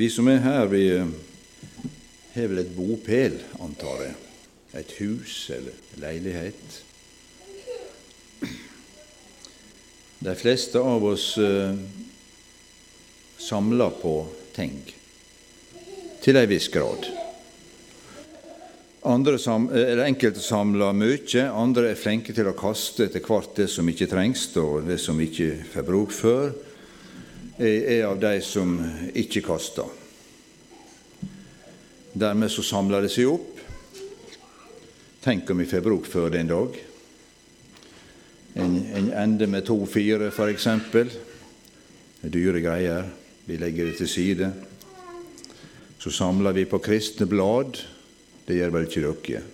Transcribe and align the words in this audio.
Vi 0.00 0.06
som 0.08 0.28
er 0.32 0.38
her, 0.40 0.62
vi 0.72 0.86
eh, 0.96 1.08
har 2.32 2.46
vel 2.48 2.62
et 2.62 2.70
bopel, 2.72 3.34
antar 3.60 3.98
jeg. 4.00 4.14
Et 4.80 4.92
hus 4.96 5.34
eller 5.52 5.74
leilighet. 6.00 6.76
De 10.24 10.34
fleste 10.40 10.80
av 10.80 11.04
oss 11.04 11.26
eh, 11.36 11.76
samler 13.44 13.92
på 14.00 14.14
ting, 14.56 14.78
til 16.24 16.40
ei 16.40 16.46
viss 16.48 16.70
grad. 16.72 17.10
Sam, 19.36 19.68
enkelte 19.68 20.40
samler 20.40 20.96
mye, 20.96 21.44
andre 21.44 21.92
er 21.92 22.00
flinke 22.00 22.32
til 22.32 22.48
å 22.48 22.56
kaste 22.56 23.10
etter 23.10 23.20
hvert 23.28 23.52
det 23.60 23.68
som 23.68 23.92
ikke 23.92 24.08
trengs, 24.08 24.48
og 24.64 24.88
det 24.88 24.96
som 25.04 25.20
ikke 25.20 25.58
får 25.76 25.88
bruk 25.92 26.16
for 26.22 26.56
er 27.60 28.06
av 28.08 28.20
de 28.20 28.38
som 28.40 28.76
ikke 29.14 29.42
kaster. 29.44 29.88
Dermed 32.12 32.50
så 32.50 32.64
samler 32.64 33.04
det 33.04 33.12
seg 33.12 33.28
opp. 33.30 33.58
Tenk 35.20 35.50
om 35.52 35.60
vi 35.60 35.68
får 35.68 35.84
bruk 35.84 36.08
for 36.08 36.32
det 36.32 36.40
en 36.40 36.50
dag. 36.50 36.78
En, 38.54 38.78
en 38.96 39.12
ende 39.12 39.46
med 39.46 39.66
to-fire, 39.68 40.32
f.eks. 40.32 40.66
Dyre 42.20 42.64
greier. 42.64 43.06
Vi 43.44 43.60
legger 43.60 43.90
det 43.90 43.98
til 44.00 44.08
side. 44.08 44.50
Så 46.00 46.10
samler 46.10 46.56
vi 46.56 46.64
på 46.64 46.80
kristne 46.82 47.28
blad. 47.28 47.78
Det 48.48 48.56
gjør 48.56 48.74
vel 48.74 48.88
ikke 48.88 49.04
dere. 49.04 49.44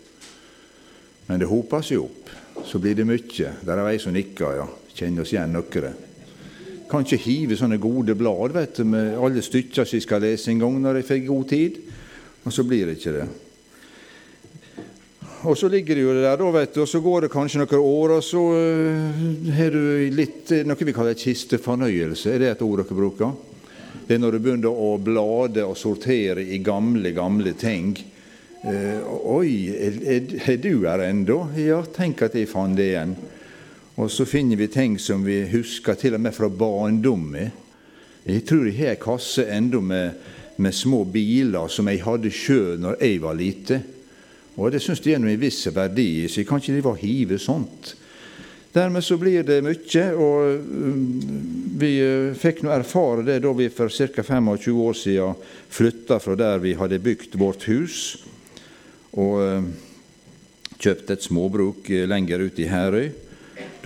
Men 1.27 1.43
det 1.43 1.51
hoper 1.51 1.83
seg 1.83 2.07
opp. 2.07 2.31
Så 2.65 2.79
blir 2.81 2.95
det 2.97 3.05
mye. 3.09 3.53
Der 3.67 3.77
er 3.77 3.89
ei 3.91 3.99
som 4.01 4.15
nikker, 4.15 4.61
ja. 4.63 4.69
Kjenner 4.97 5.27
oss 5.27 5.35
igjen 5.35 5.53
noen. 5.53 6.06
Kan 6.91 7.03
ikke 7.03 7.19
hive 7.25 7.59
sånne 7.59 7.81
gode 7.83 8.15
blad 8.19 8.55
vet 8.55 8.79
du, 8.79 8.85
med 8.87 9.17
alle 9.19 9.43
stykker 9.43 9.83
som 9.83 9.99
jeg 9.99 10.05
skal 10.05 10.23
lese 10.23 10.53
en 10.53 10.63
gang 10.63 10.79
når 10.83 11.01
jeg 11.01 11.09
får 11.09 11.27
god 11.27 11.49
tid. 11.51 11.81
Og 12.47 12.55
så 12.55 12.63
blir 12.67 12.87
det 12.87 12.99
ikke 13.01 13.17
det. 13.17 13.27
Og 15.47 15.59
så 15.59 15.69
ligger 15.71 15.99
det 15.99 16.03
jo 16.03 16.15
der, 16.15 16.39
da, 16.39 16.47
vet 16.55 16.75
du, 16.75 16.81
og 16.83 16.89
så 16.91 17.01
går 17.03 17.27
det 17.27 17.31
kanskje 17.31 17.61
noen 17.61 17.83
år, 17.83 18.15
og 18.17 18.23
så 18.25 18.41
uh, 18.57 19.51
har 19.55 19.75
du 19.75 20.07
litt 20.15 20.51
noe 20.67 20.89
vi 20.89 20.95
kaller 20.97 21.19
kistefornøyelse. 21.19 22.33
Er 22.33 22.43
det 22.43 22.51
et 22.55 22.65
ord 22.67 22.83
dere 22.83 22.99
bruker? 22.99 23.35
Det 24.07 24.17
er 24.17 24.23
når 24.23 24.37
du 24.37 24.43
begynner 24.43 24.71
å 24.71 24.97
blade 25.03 25.65
og 25.67 25.79
sortere 25.79 26.43
i 26.43 26.61
gamle, 26.63 27.11
gamle 27.15 27.55
ting. 27.59 27.95
Eh, 28.67 29.03
oi, 29.31 29.69
er, 29.75 29.97
er, 30.03 30.29
er 30.51 30.61
du 30.63 30.87
her 30.87 31.03
ennå? 31.07 31.41
Ja, 31.59 31.81
tenk 31.95 32.23
at 32.27 32.35
jeg 32.39 32.49
fant 32.51 32.79
det 32.79 32.87
igjen. 32.93 33.17
Og 33.97 34.11
så 34.13 34.27
finner 34.29 34.61
vi 34.61 34.69
ting 34.69 34.99
som 35.01 35.25
vi 35.25 35.41
husker 35.49 35.97
til 35.97 36.19
og 36.19 36.21
med 36.21 36.35
fra 36.37 36.51
barndommen. 36.53 37.53
Jeg 38.27 38.43
tror 38.45 38.67
jeg 38.69 38.77
har 38.81 38.93
ei 38.93 39.01
kasse 39.01 39.47
ennå 39.49 39.81
med, 39.81 40.19
med, 40.61 40.75
små 40.75 41.05
biler 41.09 41.71
som 41.73 41.89
jeg 41.89 42.03
hadde 42.05 42.33
sjøl 42.35 42.77
når 42.83 42.99
jeg 43.01 43.23
var 43.23 43.39
lite. 43.39 43.81
Og 44.57 44.73
det 44.73 44.83
syns 44.85 45.01
jeg 45.05 45.17
er 45.17 45.23
en 45.23 45.41
viss 45.41 45.63
verdi, 45.73 46.27
så 46.29 46.43
jeg 46.43 46.49
kan 46.49 46.61
ikke 46.61 46.77
drive 46.77 46.93
og 46.93 47.01
hive 47.01 47.41
sånt. 47.41 47.95
Dermed 48.77 49.05
så 49.05 49.17
blir 49.17 49.45
det 49.47 49.63
mye, 49.65 50.05
og 50.21 50.61
um, 50.61 51.05
vi 51.81 51.95
uh, 52.03 52.35
fikk 52.37 52.61
nå 52.65 52.75
erfare 52.75 53.25
det 53.25 53.39
da 53.47 53.53
vi 53.57 53.71
for 53.73 53.89
ca. 53.89 54.21
25 54.21 54.81
år 54.85 54.99
siden 55.01 55.39
flytta 55.73 56.19
fra 56.21 56.37
der 56.37 56.61
vi 56.61 56.75
hadde 56.77 57.01
bygd 57.01 57.39
vårt 57.41 57.65
hus, 57.71 58.19
og 59.17 59.41
uh, 59.41 59.71
kjøpte 60.77 61.17
et 61.17 61.25
småbruk 61.25 61.89
uh, 61.89 62.05
lenger 62.11 62.45
ute 62.45 62.67
i 62.67 62.69
Herøy. 62.69 63.15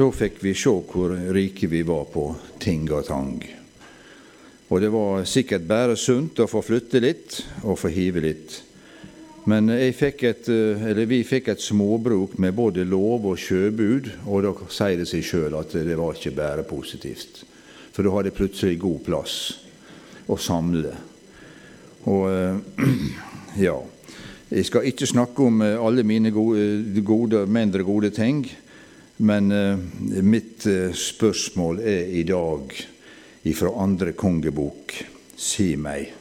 Da 0.01 0.07
fikk 0.09 0.39
vi 0.41 0.55
se 0.57 0.71
hvor 0.89 1.13
rike 1.35 1.69
vi 1.69 1.83
var 1.85 2.07
på 2.09 2.23
ting 2.63 2.87
og 2.89 3.03
tang. 3.05 3.35
Og 4.73 4.79
det 4.81 4.89
var 4.95 5.27
sikkert 5.29 5.67
bare 5.69 5.97
sunt 6.01 6.41
å 6.41 6.47
få 6.49 6.63
flytte 6.65 7.03
litt 7.05 7.37
og 7.67 7.77
få 7.77 7.91
hive 7.93 8.23
litt. 8.25 8.55
Men 9.51 9.69
fikk 9.93 10.23
et, 10.25 10.49
eh, 10.49 11.05
vi 11.05 11.19
fikk 11.21 11.51
et 11.53 11.61
småbruk 11.61 12.39
med 12.39 12.55
både 12.57 12.87
lov 12.89 13.27
og 13.27 13.37
sjøbud, 13.37 14.09
og 14.25 14.43
da 14.43 14.55
sier 14.71 14.97
det 14.97 15.09
seg 15.11 15.27
sjøl 15.27 15.59
at 15.59 15.77
det 15.77 15.99
var 15.99 16.17
ikke 16.17 16.33
bare 16.33 16.65
positivt. 16.65 17.45
For 17.93 18.03
da 18.03 18.15
hadde 18.15 18.33
jeg 18.33 18.39
plutselig 18.41 18.81
god 18.81 19.05
plass 19.05 19.37
å 20.29 20.39
samle. 20.41 20.95
Og 22.07 22.25
eh, 22.31 22.57
ja 23.67 23.77
Jeg 24.51 24.65
skal 24.65 24.83
ikke 24.89 25.07
snakke 25.07 25.45
om 25.45 25.61
eh, 25.61 25.77
alle 25.77 26.03
mine 26.03 26.33
gode, 26.33 27.03
gode 27.05 27.45
mindre 27.47 27.85
gode 27.85 28.11
ting. 28.11 28.47
Men 29.21 29.53
eh, 29.53 29.79
mitt 30.23 30.67
eh, 30.67 30.93
spørsmål 30.97 31.83
er 31.85 32.07
i 32.17 32.23
dag 32.25 32.73
ifra 33.43 33.73
andre 33.83 34.15
kongebok. 34.17 34.95
Si 35.37 35.75
meg, 35.77 36.15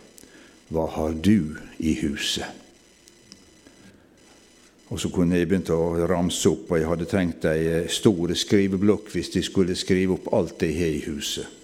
hva 0.68 0.84
har 0.98 1.16
du 1.16 1.56
i 1.80 1.94
huset? 2.02 2.58
Og 4.90 5.00
så 5.00 5.12
kunne 5.14 5.38
jeg 5.38 5.48
begynt 5.48 5.72
å 5.72 6.08
ramse 6.10 6.50
opp, 6.52 6.74
og 6.74 6.80
jeg 6.82 6.90
hadde 6.90 7.08
trengt 7.08 7.48
ei 7.48 7.64
eh, 7.72 7.88
stor 7.88 8.36
skriveblokk 8.36 9.14
hvis 9.16 9.32
jeg 9.38 9.48
skulle 9.48 9.80
skrive 9.80 10.18
opp 10.18 10.28
alt 10.36 10.68
jeg 10.68 10.76
har 10.82 11.00
i 11.00 11.02
huset. 11.08 11.56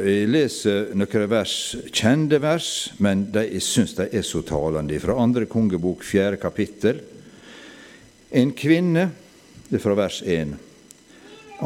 Jeg 0.00 0.28
leser 0.32 0.94
noen 0.96 1.28
vers, 1.28 1.54
kjente 1.92 2.40
vers, 2.40 2.72
men 3.04 3.28
de, 3.34 3.44
jeg 3.52 3.68
syns 3.68 3.98
de 4.00 4.08
er 4.16 4.24
så 4.24 4.40
talende. 4.48 4.96
Fra 5.02 5.20
andre 5.20 5.44
kongebok, 5.44 6.08
fjerde 6.08 6.40
kapittel. 6.40 7.04
En 8.30 8.52
kvinne 8.52 9.08
Det 9.68 9.76
er 9.76 9.82
fra 9.82 9.94
vers 9.94 10.22
1. 10.22 10.52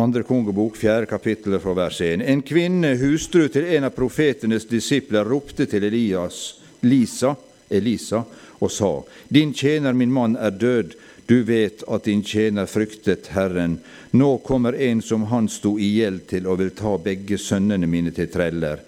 Andre 0.01 0.23
kongebok, 0.25 0.77
fjerde 0.77 1.07
kapittel 1.07 1.59
fra 1.61 1.73
vers 1.77 2.01
1. 2.01 2.23
En 2.25 2.41
kvinne, 2.45 2.95
hustru 3.01 3.47
til 3.53 3.69
en 3.77 3.87
av 3.89 3.93
profetenes 3.97 4.65
disipler, 4.69 5.25
ropte 5.29 5.65
til 5.71 5.85
Elias, 5.85 6.39
Lisa, 6.85 7.35
Elisa 7.69 8.23
og 8.59 8.73
sa:" 8.73 9.03
Din 9.29 9.53
tjener, 9.55 9.93
min 9.93 10.13
mann, 10.13 10.37
er 10.37 10.51
død. 10.51 10.95
Du 11.27 11.43
vet 11.43 11.83
at 11.89 12.05
din 12.05 12.23
tjener 12.23 12.67
fryktet 12.67 13.27
Herren. 13.27 13.79
Nå 14.11 14.39
kommer 14.39 14.73
en 14.73 15.03
som 15.03 15.23
han 15.23 15.49
sto 15.49 15.79
i 15.79 15.89
gjeld 15.97 16.27
til 16.27 16.47
og 16.47 16.59
vil 16.59 16.71
ta 16.71 16.99
begge 16.99 17.39
sønnene 17.39 17.87
mine 17.87 18.11
til 18.11 18.29
treller. 18.29 18.81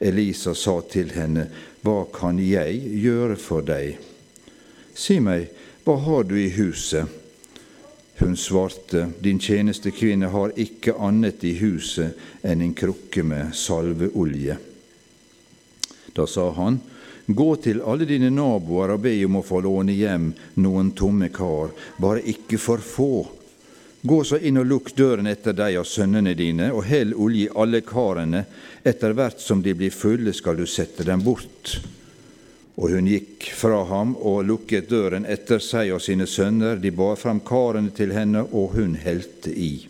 Elisa 0.00 0.54
sa 0.54 0.80
til 0.80 1.10
henne, 1.10 1.46
Hva 1.82 2.06
kan 2.12 2.38
jeg 2.38 2.80
gjøre 3.02 3.36
for 3.36 3.62
deg? 3.62 3.98
Si 4.94 5.20
meg, 5.20 5.50
hva 5.84 5.98
har 6.00 6.24
du 6.24 6.34
i 6.40 6.48
huset? 6.50 7.23
Hun 8.18 8.36
svarte, 8.36 9.08
Din 9.18 9.38
tjenestekvinne 9.38 10.30
har 10.30 10.54
ikke 10.56 10.94
annet 11.02 11.44
i 11.44 11.56
huset 11.58 12.44
enn 12.46 12.62
en 12.62 12.74
krukke 12.74 13.24
med 13.26 13.54
salveolje. 13.58 14.58
Da 16.14 16.26
sa 16.26 16.50
han, 16.54 16.78
Gå 17.26 17.56
til 17.56 17.80
alle 17.80 18.04
dine 18.04 18.28
naboer 18.30 18.92
og 18.94 19.00
be 19.06 19.14
om 19.24 19.38
å 19.40 19.46
få 19.46 19.62
låne 19.64 19.94
hjem 19.96 20.28
noen 20.60 20.90
tomme 20.92 21.30
kar, 21.32 21.72
bare 21.96 22.20
ikke 22.20 22.58
for 22.60 22.84
få. 22.84 23.24
Gå 24.04 24.18
så 24.28 24.36
inn 24.44 24.60
og 24.60 24.68
lukk 24.68 24.90
døren 24.92 25.30
etter 25.30 25.56
deg 25.56 25.78
og 25.80 25.88
sønnene 25.88 26.34
dine, 26.36 26.68
og 26.76 26.84
hell 26.84 27.14
olje 27.16 27.46
i 27.46 27.52
alle 27.56 27.80
karene. 27.80 28.44
Etter 28.84 29.16
hvert 29.16 29.40
som 29.40 29.62
de 29.64 29.72
blir 29.72 29.94
fulle, 29.96 30.34
skal 30.36 30.60
du 30.60 30.66
sette 30.68 31.06
dem 31.08 31.24
bort. 31.24 31.78
Og 32.74 32.90
hun 32.90 33.06
gikk 33.06 33.52
fra 33.54 33.84
ham 33.86 34.16
og 34.18 34.44
lukket 34.48 34.88
døren 34.90 35.26
etter 35.30 35.60
seg 35.62 35.92
og 35.94 36.02
sine 36.02 36.26
sønner. 36.26 36.80
De 36.82 36.90
bar 36.90 37.16
fram 37.20 37.40
karene 37.46 37.92
til 37.94 38.14
henne, 38.16 38.42
og 38.50 38.74
hun 38.74 38.96
helte 38.98 39.52
i. 39.54 39.86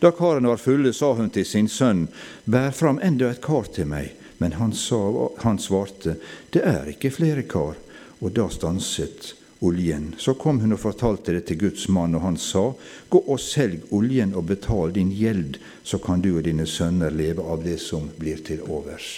Da 0.00 0.12
karene 0.16 0.48
var 0.48 0.62
fulle, 0.62 0.92
sa 0.96 1.12
hun 1.12 1.28
til 1.30 1.44
sin 1.44 1.68
sønn, 1.68 2.06
Bær 2.44 2.72
fram 2.72 3.00
enda 3.04 3.28
et 3.30 3.42
kar 3.44 3.68
til 3.68 3.90
meg. 3.90 4.14
Men 4.40 4.56
han, 4.56 4.72
sa, 4.72 5.28
han 5.44 5.58
svarte, 5.60 6.16
Det 6.50 6.62
er 6.64 6.88
ikke 6.94 7.12
flere 7.12 7.42
kar. 7.44 7.76
Og 8.20 8.32
da 8.32 8.48
stanset 8.48 9.34
oljen. 9.60 10.14
Så 10.16 10.34
kom 10.34 10.60
hun 10.60 10.72
og 10.72 10.80
fortalte 10.80 11.34
det 11.36 11.44
til 11.50 11.58
Guds 11.66 11.88
mann, 11.88 12.14
og 12.16 12.24
han 12.24 12.38
sa, 12.40 12.72
Gå 13.12 13.20
og 13.26 13.40
selg 13.40 13.92
oljen 13.92 14.32
og 14.32 14.48
betal 14.48 14.96
din 14.96 15.12
gjeld, 15.12 15.58
så 15.84 16.00
kan 16.00 16.24
du 16.24 16.32
og 16.38 16.46
dine 16.48 16.64
sønner 16.64 17.12
leve 17.12 17.44
av 17.44 17.60
det 17.64 17.76
som 17.84 18.08
blir 18.16 18.40
til 18.46 18.64
overs. 18.64 19.10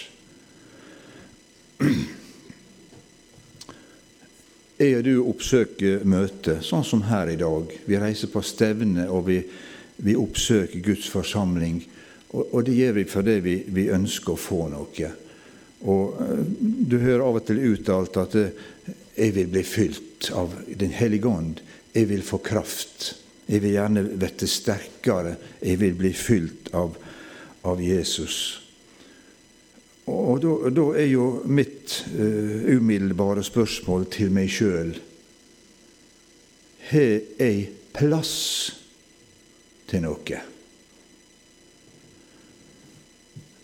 Jeg 4.83 4.97
og 4.97 5.03
du 5.05 5.13
oppsøker 5.31 6.01
møter, 6.09 6.57
sånn 6.65 6.83
som 6.83 7.05
her 7.07 7.29
i 7.31 7.37
dag. 7.39 7.69
Vi 7.87 7.99
reiser 7.99 8.27
på 8.31 8.41
stevne, 8.43 9.05
og 9.07 9.29
vi, 9.29 9.37
vi 10.03 10.15
oppsøker 10.19 10.81
Guds 10.83 11.07
forsamling. 11.11 11.77
Og, 12.33 12.41
og, 12.49 12.57
det 12.67 12.75
gjør 12.75 12.97
vi 12.97 13.05
fordi 13.07 13.35
vi, 13.45 13.53
vi 13.71 13.85
ønsker 13.95 14.33
å 14.33 14.41
få 14.41 14.65
noe. 14.73 15.11
Og 15.87 16.19
uh, 16.19 16.41
Du 16.59 16.97
hører 16.99 17.23
av 17.23 17.39
og 17.39 17.45
til 17.47 17.61
uttalt 17.69 18.19
at 18.19 18.35
uh, 18.39 18.65
'jeg 19.13 19.35
vil 19.35 19.47
bli 19.47 19.63
fylt 19.63 20.31
av 20.35 20.51
Den 20.67 20.91
hellige 20.91 21.31
ånd'. 21.31 21.61
'Jeg 21.93 22.09
vil 22.09 22.23
få 22.23 22.41
kraft'. 22.43 23.13
'Jeg 23.47 23.61
vil 23.61 23.77
gjerne 23.77 24.03
bli 24.03 24.47
sterkere'. 24.47 25.37
'Jeg 25.61 25.79
vil 25.79 25.95
bli 25.95 26.13
fylt 26.13 26.73
av, 26.73 26.97
av 27.63 27.79
Jesus'. 27.79 28.62
Og 30.11 30.41
da, 30.75 30.85
er 30.99 31.07
jo 31.07 31.27
mitt 31.47 32.01
uh, 32.11 32.75
umiddelbare 32.75 33.43
spørsmål 33.45 34.09
til 34.11 34.33
meg 34.35 34.49
sjøl 34.51 34.97
Har 36.89 37.13
jeg 37.39 37.69
plass 37.95 38.33
til 39.87 40.03
noe? 40.03 40.41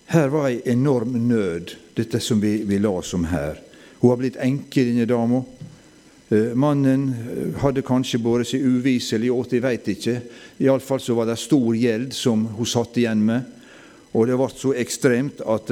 Her 0.09 0.31
var 0.33 0.47
ei 0.47 0.62
enorm 0.71 1.18
nød, 1.27 1.75
dette 2.00 2.21
som 2.24 2.39
vi, 2.41 2.63
vi 2.65 2.80
las 2.81 3.12
om 3.13 3.27
her. 3.30 3.59
Hun 4.00 4.09
har 4.09 4.18
blitt 4.18 4.39
enke, 4.41 4.81
denne 4.88 5.06
dama. 5.06 5.44
Eh, 6.30 6.56
mannen 6.57 7.03
eh, 7.13 7.59
hadde 7.62 7.83
kanskje 7.86 8.18
båret 8.24 8.50
seg 8.50 8.65
uviselig 8.65 9.30
åt, 9.30 9.53
jeg 9.53 9.62
veit 9.62 9.91
ikke. 9.94 10.15
Iallfall 10.65 11.03
så 11.03 11.13
var 11.18 11.30
det 11.30 11.38
stor 11.38 11.77
gjeld 11.77 12.15
som 12.18 12.47
hun 12.56 12.69
satt 12.69 12.97
igjen 12.97 13.21
med. 13.27 13.45
Og 14.18 14.25
det 14.25 14.39
ble 14.39 14.50
så 14.50 14.74
ekstremt 14.81 15.44
at 15.45 15.69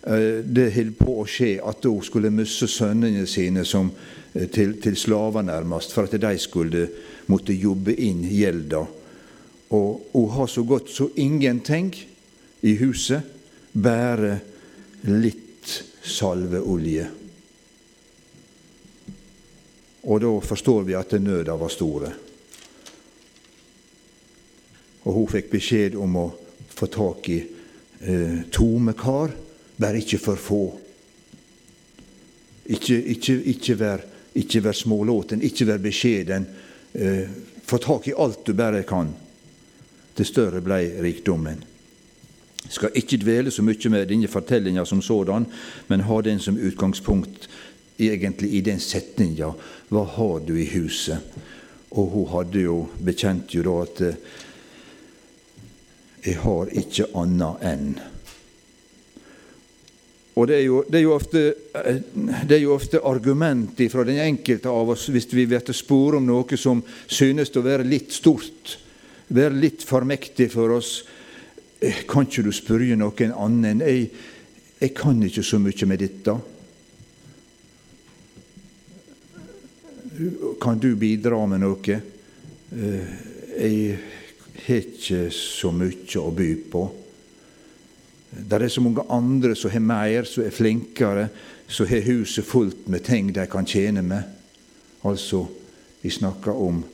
det 0.00 0.70
holdt 0.72 0.96
på 0.96 1.18
å 1.20 1.26
skje 1.28 1.58
at 1.60 1.84
hun 1.84 2.00
skulle 2.04 2.30
miste 2.32 2.64
sønnene 2.70 3.26
sine 3.28 3.66
som, 3.68 3.90
til, 4.32 4.78
til 4.80 4.96
slaver, 4.96 5.44
nærmest, 5.44 5.92
for 5.92 6.08
at 6.08 6.16
de 6.16 6.30
skulle 6.40 6.86
måtte 7.28 7.52
jobbe 7.52 7.92
inn 8.00 8.22
gjelda. 8.24 8.80
Og 9.76 10.08
hun 10.14 10.30
har 10.34 10.48
så 10.50 10.64
godt 10.64 10.90
som 10.90 11.12
ingenting 11.20 11.92
i 12.66 12.74
huset, 12.80 13.22
bare 13.72 14.38
litt 15.06 15.84
salveolje. 16.02 17.06
Og 20.08 20.20
da 20.24 20.32
forstår 20.42 20.88
vi 20.88 20.96
at 20.98 21.12
nøda 21.20 21.54
var 21.60 21.72
store. 21.72 22.10
Og 25.04 25.14
hun 25.16 25.30
fikk 25.30 25.52
beskjed 25.52 25.96
om 26.00 26.18
å 26.20 26.26
få 26.72 26.88
tak 26.92 27.28
i 27.32 27.38
eh, 27.40 28.42
tomme 28.52 28.96
kar, 28.98 29.32
bare 29.80 30.00
ikke 30.02 30.18
for 30.18 30.36
få. 30.36 30.64
Ikke, 32.70 33.02
ikke, 33.02 33.42
ikke 33.54 33.78
vær, 33.78 34.04
ikke 34.34 34.62
vær 34.64 34.76
smålåten, 34.76 35.42
ikke 35.42 35.66
vær 35.66 35.80
beskjeden. 35.82 36.46
Eh, 36.94 37.26
få 37.66 37.78
tak 37.82 38.08
i 38.08 38.14
alt 38.18 38.44
du 38.46 38.54
bare 38.54 38.84
kan. 38.86 39.14
Til 40.16 40.26
større 40.26 40.60
blei 40.62 40.84
rikdommen. 41.02 41.64
Skal 42.68 42.94
ikke 42.94 43.18
dvele 43.18 43.50
så 43.50 43.64
mye 43.64 43.90
med 43.90 44.06
denne 44.10 44.28
fortellinga 44.28 44.84
som 44.84 45.02
sådan, 45.02 45.46
men 45.88 46.04
ha 46.06 46.20
den 46.20 46.38
som 46.38 46.58
utgangspunkt 46.58 47.48
egentlig 47.98 48.52
i 48.54 48.60
den 48.60 48.80
setninga 48.80 49.52
'Hva 49.88 50.04
har 50.04 50.38
du 50.46 50.54
i 50.54 50.66
huset?' 50.66 51.20
Og 51.90 52.06
hun 52.06 52.28
hadde 52.28 52.60
jo 52.60 52.88
bekjent 53.04 53.54
jo 53.54 53.62
da 53.62 53.82
at 53.82 54.16
'Jeg 56.24 56.36
har 56.36 56.66
ikke 56.66 57.06
anna 57.14 57.52
enn' 57.62 58.09
Og 60.38 60.46
det 60.46 60.60
er, 60.60 60.62
jo, 60.62 60.82
det, 60.86 61.00
er 61.00 61.08
ofte, 61.10 61.40
det 62.46 62.54
er 62.54 62.62
jo, 62.62 62.74
ofte, 62.76 63.00
argument 63.02 63.80
fra 63.90 64.04
den 64.06 64.20
enkelte 64.22 64.70
av 64.70 64.92
oss 64.94 65.08
hvis 65.10 65.26
vi 65.34 65.46
blir 65.50 65.74
spore 65.74 66.20
om 66.20 66.28
noe 66.28 66.58
som 66.60 66.82
synes 67.10 67.50
å 67.58 67.64
være 67.64 67.86
litt 67.88 68.14
stort, 68.14 68.76
være 69.28 69.58
litt 69.58 69.82
for 69.86 70.06
mektig 70.06 70.50
for 70.54 70.76
oss. 70.76 70.92
Eh, 71.80 72.04
kan 72.06 72.28
ikke 72.28 72.46
du 72.46 72.52
spørre 72.54 72.96
noen 72.98 73.34
annen? 73.34 73.82
Jeg, 73.82 74.06
jeg 74.78 74.94
kan 74.96 75.18
ikke 75.26 75.44
så 75.46 75.58
mye 75.62 75.90
med 75.90 76.02
dette. 76.04 76.36
Kan 80.62 80.78
du 80.78 80.92
bidra 81.00 81.42
med 81.50 81.62
noe? 81.64 82.00
Eh, 82.70 83.12
jeg 83.60 83.98
har 84.62 84.82
ikke 84.84 85.26
så 85.34 85.74
mye 85.74 86.22
å 86.22 86.30
by 86.36 86.50
på. 86.70 86.86
Det 88.30 88.62
er 88.62 88.68
så 88.68 88.80
mange 88.80 89.02
andre 89.10 89.54
som 89.58 89.70
har 89.70 89.82
mer, 89.82 90.24
som 90.24 90.44
er 90.44 90.54
flinkere, 90.54 91.28
som 91.68 91.86
har 91.86 92.06
huset 92.06 92.46
fullt 92.46 92.88
med 92.88 93.04
ting 93.04 93.32
de 93.34 93.46
kan 93.50 93.66
tjene 93.66 94.02
med. 94.02 94.22
Altså, 95.04 95.46
vi 96.02 96.10
snakker 96.10 96.52
om 96.52 96.84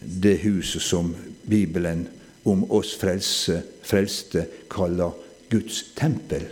det 0.00 0.38
huset 0.44 0.82
som 0.82 1.14
Bibelen 1.48 2.06
om 2.42 2.64
oss 2.70 2.94
frelse, 2.96 3.62
frelste 3.82 4.46
kaller 4.70 5.12
Guds 5.50 5.82
tempel. 5.96 6.46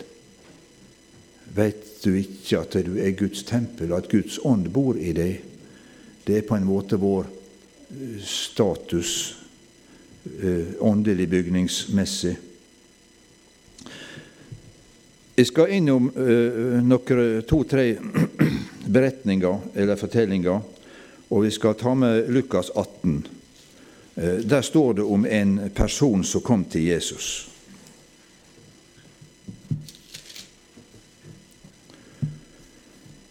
Vet 1.54 2.02
du 2.04 2.16
ikke 2.18 2.60
at 2.60 2.76
du 2.86 2.96
er 2.98 3.14
Guds 3.16 3.44
tempel, 3.46 3.92
og 3.92 4.02
at 4.02 4.10
Guds 4.10 4.38
ånd 4.44 4.68
bor 4.74 4.98
i 4.98 5.12
deg? 5.14 5.40
Det 6.26 6.38
er 6.38 6.48
på 6.48 6.56
en 6.58 6.66
måte 6.66 6.98
vår 6.98 7.28
eh, 7.28 8.18
status 8.24 9.36
eh, 10.24 10.74
åndelig 10.80 11.28
bygningsmessig. 11.30 12.34
Jeg 15.34 15.48
skal 15.50 15.72
innom 15.74 16.12
uh, 16.14 16.76
noen 16.86 17.40
to-tre 17.42 17.88
beretninger 18.94 19.64
eller 19.74 19.98
fortellinger, 19.98 20.60
og 21.34 21.42
vi 21.42 21.50
skal 21.50 21.74
ta 21.74 21.94
med 21.98 22.30
Lukas 22.30 22.70
18. 22.70 23.16
Uh, 24.14 24.38
der 24.46 24.62
står 24.62 25.00
det 25.00 25.08
om 25.10 25.26
en 25.26 25.56
person 25.74 26.22
som 26.22 26.44
kom 26.46 26.62
til 26.70 26.86
Jesus. 26.92 27.48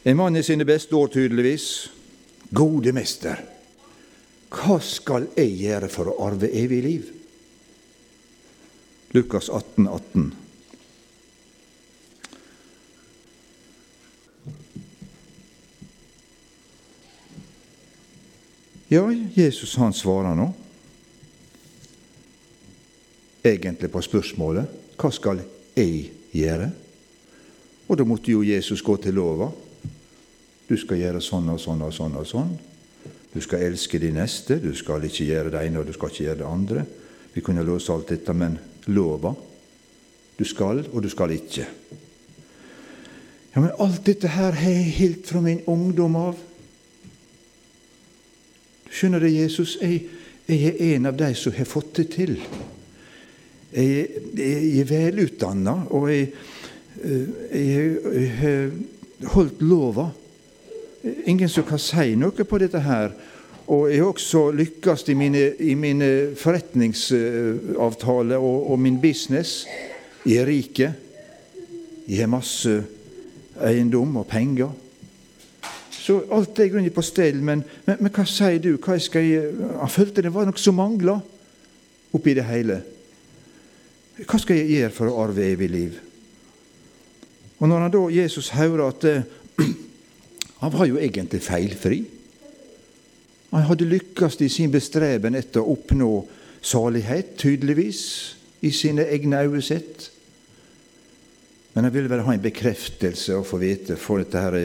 En 0.04 0.20
mann 0.20 0.36
i 0.36 0.44
sine 0.44 0.68
beste 0.68 1.00
år, 1.00 1.08
tydeligvis. 1.08 1.88
Gode 2.52 2.92
mester, 2.92 3.40
hva 4.52 4.76
skal 4.84 5.32
jeg 5.40 5.56
gjøre 5.64 5.88
for 5.90 6.12
å 6.12 6.20
arve 6.28 6.52
evig 6.52 6.84
liv? 6.84 7.12
Lukas 9.16 9.48
18, 9.48 9.88
18. 9.88 10.43
Ja, 18.94 19.08
Jesus 19.34 19.74
han 19.82 19.94
svarer 19.96 20.36
nå 20.38 20.52
egentlig 23.44 23.90
på 23.90 24.02
spørsmålet 24.06 25.00
hva 25.02 25.10
skal 25.12 25.40
jeg 25.74 26.12
gjøre? 26.30 26.68
Og 27.90 27.98
da 27.98 28.06
måtte 28.06 28.30
jo 28.32 28.44
Jesus 28.46 28.84
gå 28.86 28.96
til 29.02 29.18
lova. 29.18 29.50
Du 30.70 30.76
skal 30.78 31.02
gjøre 31.02 31.24
sånn 31.26 31.50
og 31.56 31.58
sånn 31.64 31.82
og 31.88 31.96
sånn 31.96 32.20
og 32.22 32.30
sånn. 32.30 32.54
Du 33.34 33.42
skal 33.42 33.66
elske 33.66 33.98
de 33.98 34.14
neste, 34.14 34.60
du 34.62 34.72
skal 34.78 35.10
ikke 35.10 35.26
gjøre 35.26 35.56
det 35.56 35.66
ene 35.66 35.82
og 35.82 35.90
du 35.90 35.98
skal 35.98 36.14
ikke 36.14 36.28
gjøre 36.28 36.42
det 36.44 36.52
andre. 36.52 36.86
Vi 37.34 37.42
kunne 37.42 37.66
låse 37.66 37.92
alt 37.94 38.14
dette, 38.14 38.38
men 38.38 38.60
lova 38.94 39.34
Du 40.38 40.46
skal, 40.46 40.86
og 40.94 41.02
du 41.02 41.10
skal 41.10 41.34
ikke. 41.34 41.66
Ja, 43.54 43.62
Men 43.62 43.74
alt 43.78 44.06
dette 44.06 44.28
her 44.28 44.52
har 44.52 44.70
jeg 44.70 44.98
helt 44.98 45.28
fra 45.30 45.42
min 45.42 45.62
ungdom 45.66 46.16
av. 46.16 46.38
Skjønner 48.94 49.24
du, 49.24 49.30
Jesus? 49.34 49.78
Jeg, 49.82 50.04
jeg 50.48 50.74
er 50.74 50.96
en 50.96 51.10
av 51.10 51.18
de 51.18 51.32
som 51.38 51.56
har 51.58 51.70
fått 51.70 51.96
det 51.98 52.08
til. 52.14 52.36
Jeg, 53.74 54.08
jeg 54.38 54.82
er 54.84 54.90
velutdanna, 54.90 55.80
og 55.90 56.12
jeg, 56.14 56.28
jeg 57.02 58.28
har 58.38 59.32
holdt 59.34 59.64
lova 59.66 60.12
ingen 61.04 61.50
som 61.50 61.64
kan 61.68 61.80
si 61.82 62.16
noe 62.20 62.46
på 62.48 62.58
dette 62.62 62.80
her. 62.84 63.12
Og 63.72 63.88
jeg 63.92 64.02
har 64.02 64.10
også 64.12 64.52
lykkes 64.56 65.10
i 65.10 65.16
mine, 65.16 65.44
i 65.60 65.76
mine 65.80 66.36
forretningsavtaler 66.40 68.38
og, 68.38 68.72
og, 68.72 68.80
min 68.80 69.02
business. 69.02 69.66
Jeg 70.26 70.38
er 70.42 70.48
rik. 70.48 70.80
Jeg 70.80 72.20
har 72.20 72.28
masse 72.32 72.84
eiendom 73.64 74.18
og 74.20 74.28
penger. 74.28 74.70
Så 76.04 76.18
alt 76.36 76.60
er 76.60 76.68
i 76.68 76.72
grunnen 76.74 76.92
på 76.92 77.04
stell. 77.06 77.40
Men, 77.40 77.62
men, 77.86 78.02
men, 78.02 78.12
hva 78.12 78.26
sier 78.28 78.60
du? 78.60 78.74
Hva 78.76 78.98
skal 79.00 79.24
jeg, 79.24 79.54
han 79.80 79.92
følte 79.92 80.26
det 80.26 80.34
var 80.36 80.50
noe 80.50 80.60
som 80.60 80.76
mangla 80.76 81.16
oppi 82.14 82.36
det 82.36 82.44
hele. 82.50 82.82
Hva 84.20 84.40
skal 84.42 84.60
jeg 84.60 84.74
gjøre 84.76 84.94
for 84.94 85.10
å 85.10 85.22
arve 85.24 85.46
evig 85.48 85.70
liv? 85.72 85.96
Og 87.62 87.70
når 87.72 87.86
han 87.86 87.94
da, 87.94 88.04
Jesus 88.12 88.52
hører 88.58 88.90
at 88.90 89.08
Han 90.64 90.72
var 90.72 90.88
jo 90.88 90.96
egentlig 90.96 91.42
feilfri. 91.44 91.98
Han 93.52 93.66
hadde 93.68 93.84
lykkes 93.84 94.38
i 94.46 94.48
sin 94.48 94.72
bestreben 94.72 95.36
etter 95.36 95.60
å 95.60 95.74
oppnå 95.74 96.08
salighet, 96.64 97.34
tydeligvis, 97.42 98.04
i 98.64 98.72
sine 98.72 99.04
egne 99.12 99.42
øyne 99.44 99.60
sett. 99.60 100.08
Men 101.74 101.84
han 101.84 101.92
ville 101.92 102.08
vel 102.08 102.24
ha 102.24 102.38
en 102.38 102.46
bekreftelse 102.46 103.36
og 103.36 103.44
få 103.50 103.60
vite 103.60 103.98
for 104.00 104.24
dette 104.24 104.40
her 104.40 104.56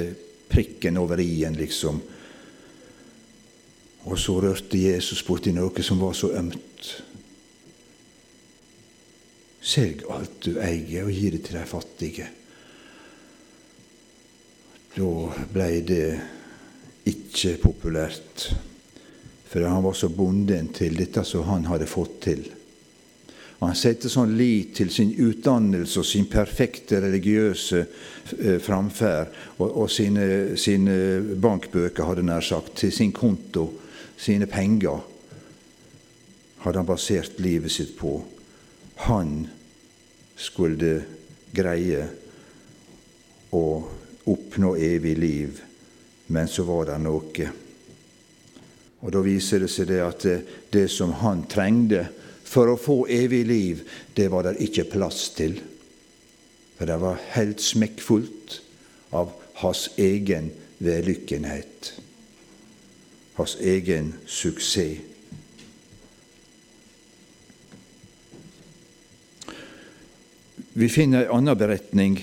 prikken 0.49 0.97
over 1.01 1.21
i-en, 1.21 1.57
liksom. 1.59 2.01
Og 4.09 4.19
så 4.19 4.39
rørte 4.41 4.81
Jesus 4.81 5.23
borti 5.27 5.53
noe 5.53 5.85
som 5.85 6.01
var 6.01 6.17
så 6.17 6.33
ømt. 6.39 6.89
Selg 9.61 10.05
alt 10.09 10.39
du 10.47 10.61
eier, 10.63 11.05
og 11.05 11.13
gi 11.13 11.31
det 11.35 11.43
til 11.49 11.59
de 11.59 11.65
fattige. 11.69 12.29
Da 14.95 15.11
ble 15.53 15.69
det 15.87 16.05
ikke 17.09 17.59
populært. 17.63 18.49
For 19.49 19.65
han 19.65 19.85
var 19.85 19.97
så 19.97 20.11
bonden 20.13 20.73
til 20.77 20.97
dette 20.99 21.25
som 21.25 21.47
han 21.49 21.69
hadde 21.69 21.89
fått 21.89 22.21
til. 22.29 22.43
Og 23.59 23.67
han 23.67 23.79
setter 23.79 24.11
sånn 24.11 24.37
lit 24.39 24.77
til 24.79 24.91
sin 24.95 25.11
utdannelse 25.19 25.99
og 25.99 26.07
sin 26.07 26.29
perfekte 26.31 27.01
religiøse 27.03 27.81
eh, 27.83 28.59
framferd 28.63 29.33
og, 29.59 29.67
og 29.67 29.89
sine, 29.91 30.55
sine, 30.55 30.95
bankbøker, 31.43 32.07
hadde 32.07 32.27
nær 32.27 32.45
sagt, 32.47 32.77
til 32.79 32.95
sin 32.95 33.11
konto, 33.13 33.67
sine 34.19 34.47
penger, 34.51 35.03
hadde 36.63 36.79
han 36.79 36.87
basert 36.87 37.41
livet 37.43 37.75
sitt 37.75 37.97
på. 37.99 38.15
Han 39.09 39.41
skulle 40.39 40.93
greie 41.55 42.07
å 43.55 43.65
oppnå 44.29 44.75
evig 44.77 45.17
liv, 45.19 45.63
men 46.31 46.51
så 46.51 46.63
var 46.69 46.93
det 46.93 47.01
noe. 47.03 47.51
Og 48.99 49.13
Da 49.15 49.23
viser 49.23 49.63
det 49.63 49.71
seg 49.73 49.91
det 49.91 50.01
at 50.05 50.23
det, 50.27 50.39
det 50.71 50.87
som 50.91 51.15
han 51.25 51.43
trengte 51.51 52.07
for 52.49 52.73
å 52.73 52.79
få 52.81 53.03
evig 53.13 53.43
liv, 53.47 53.83
det 54.17 54.31
var 54.33 54.47
det 54.47 54.57
ikke 54.65 54.89
plass 54.95 55.29
til. 55.37 55.59
For 56.79 56.89
det 56.89 56.97
var 57.03 57.21
helt 57.35 57.61
smekkfullt 57.61 58.61
av 59.13 59.35
hans 59.61 59.89
egen 59.99 60.53
vellykkenhet, 60.79 61.93
hans 63.37 63.57
egen 63.61 64.15
suksess. 64.27 65.05
Vi 70.79 70.87
finner 70.87 71.25
en 71.25 71.41
annen 71.41 71.59
beretning 71.59 72.21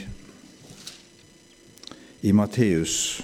i 2.23 2.31
Matteus 2.31 3.19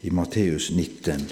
i 0.00 0.10
Matteus 0.34 0.70
19. 0.70 1.28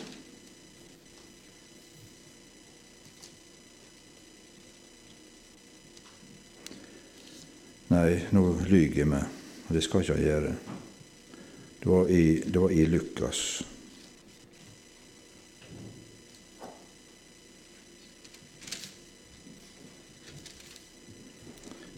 Nei, 7.88 8.20
nå 8.30 8.42
lyver 8.70 9.00
jeg 9.00 9.08
meg, 9.10 9.24
og 9.66 9.74
det 9.74 9.82
skal 9.82 10.04
ikke 10.04 10.14
jeg 10.20 10.28
gjøre. 10.28 10.52
Det 11.80 11.90
var 11.90 12.12
i, 12.14 12.26
det 12.46 12.62
var 12.62 12.74
i 12.76 12.84
Lukas. 12.92 13.40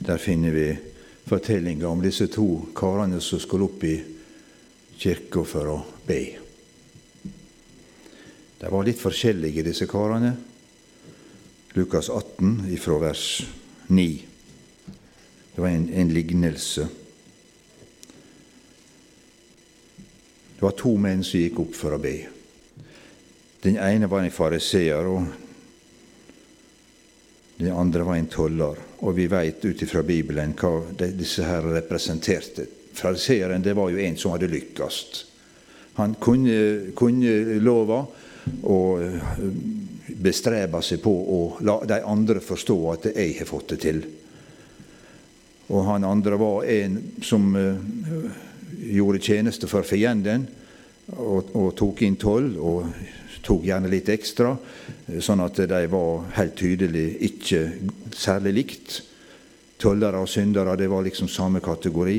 Der 0.09 0.25
finner 0.25 0.57
vi 0.57 0.65
fortellinga 1.29 1.93
om 1.93 2.01
disse 2.01 2.31
to 2.33 2.49
karene 2.73 3.21
som 3.21 3.45
skulle 3.45 3.69
opp 3.69 3.85
i 3.85 3.95
kirka 5.05 5.45
for 5.45 5.75
å 5.75 5.79
be. 6.09 6.44
De 8.65 8.71
var 8.73 8.87
litt 8.87 8.97
forskjellige, 8.97 9.61
disse 9.67 9.85
karene. 9.85 10.31
Lukas 11.77 12.09
18, 12.09 12.63
ifra 12.73 12.97
vers 13.03 13.25
9. 13.93 14.05
Det 15.55 15.61
var 15.61 15.69
en, 15.69 15.85
en 15.93 16.13
lignelse. 16.17 16.87
Det 20.55 20.65
var 20.65 20.73
to 20.81 20.95
menn 20.97 21.21
som 21.21 21.45
gikk 21.45 21.61
opp 21.67 21.77
for 21.77 21.99
å 21.99 22.01
be. 22.01 22.15
Den 23.69 23.77
ene 23.85 24.09
var 24.09 24.25
en 24.25 24.33
fariseer, 24.33 25.13
og 25.13 25.29
den 27.61 27.77
andre 27.77 28.09
var 28.09 28.17
en 28.17 28.33
toller. 28.33 28.81
Og 29.05 29.13
vi 29.21 29.29
veit 29.29 29.61
ut 29.61 29.85
ifra 29.85 30.01
Bibelen 30.09 30.57
hva 30.57 30.73
disse 31.05 31.45
her 31.45 31.69
representerte. 31.83 32.65
Fariseeren 32.97 33.61
det 33.61 33.77
var 33.77 33.93
jo 33.93 34.01
en 34.01 34.17
som 34.17 34.33
hadde 34.33 34.49
lykkast. 34.57 35.27
Han 36.01 36.17
kunne, 36.17 36.95
kunne 36.97 37.61
lova, 37.61 38.07
og 38.63 39.03
eh, 39.03 39.49
bestrebe 40.25 40.83
seg 40.85 41.01
på 41.05 41.13
å 41.13 41.41
la 41.65 41.79
de 41.89 42.01
andre 42.05 42.43
forstå 42.45 42.77
at 42.93 43.09
jeg 43.15 43.39
har 43.39 43.49
fått 43.49 43.75
det 43.75 43.81
til. 43.85 44.03
Og 45.73 45.87
han 45.89 46.05
andre 46.05 46.37
var 46.37 46.67
en 46.69 46.99
som 47.25 47.47
uh, 47.57 47.79
gjorde 48.85 49.23
tjeneste 49.25 49.69
for 49.71 49.87
fienden 49.89 50.45
og, 51.17 51.55
og 51.57 51.71
tok 51.79 52.03
inn 52.05 52.19
toll, 52.21 52.51
og 52.61 52.91
tok 53.45 53.65
gjerne 53.69 53.89
litt 53.93 54.09
ekstra, 54.13 54.55
eh, 55.07 55.21
sånn 55.25 55.43
at 55.45 55.63
de 55.69 55.81
var 55.93 56.29
helt 56.39 56.57
tydelig 56.57 57.09
ikke 57.29 57.63
særlig 58.13 58.55
likt. 58.61 58.99
Tollere 59.81 60.23
og 60.23 60.31
syndere 60.31 60.77
det 60.81 60.89
var 60.89 61.05
liksom 61.05 61.29
samme 61.29 61.61
kategori. 61.65 62.19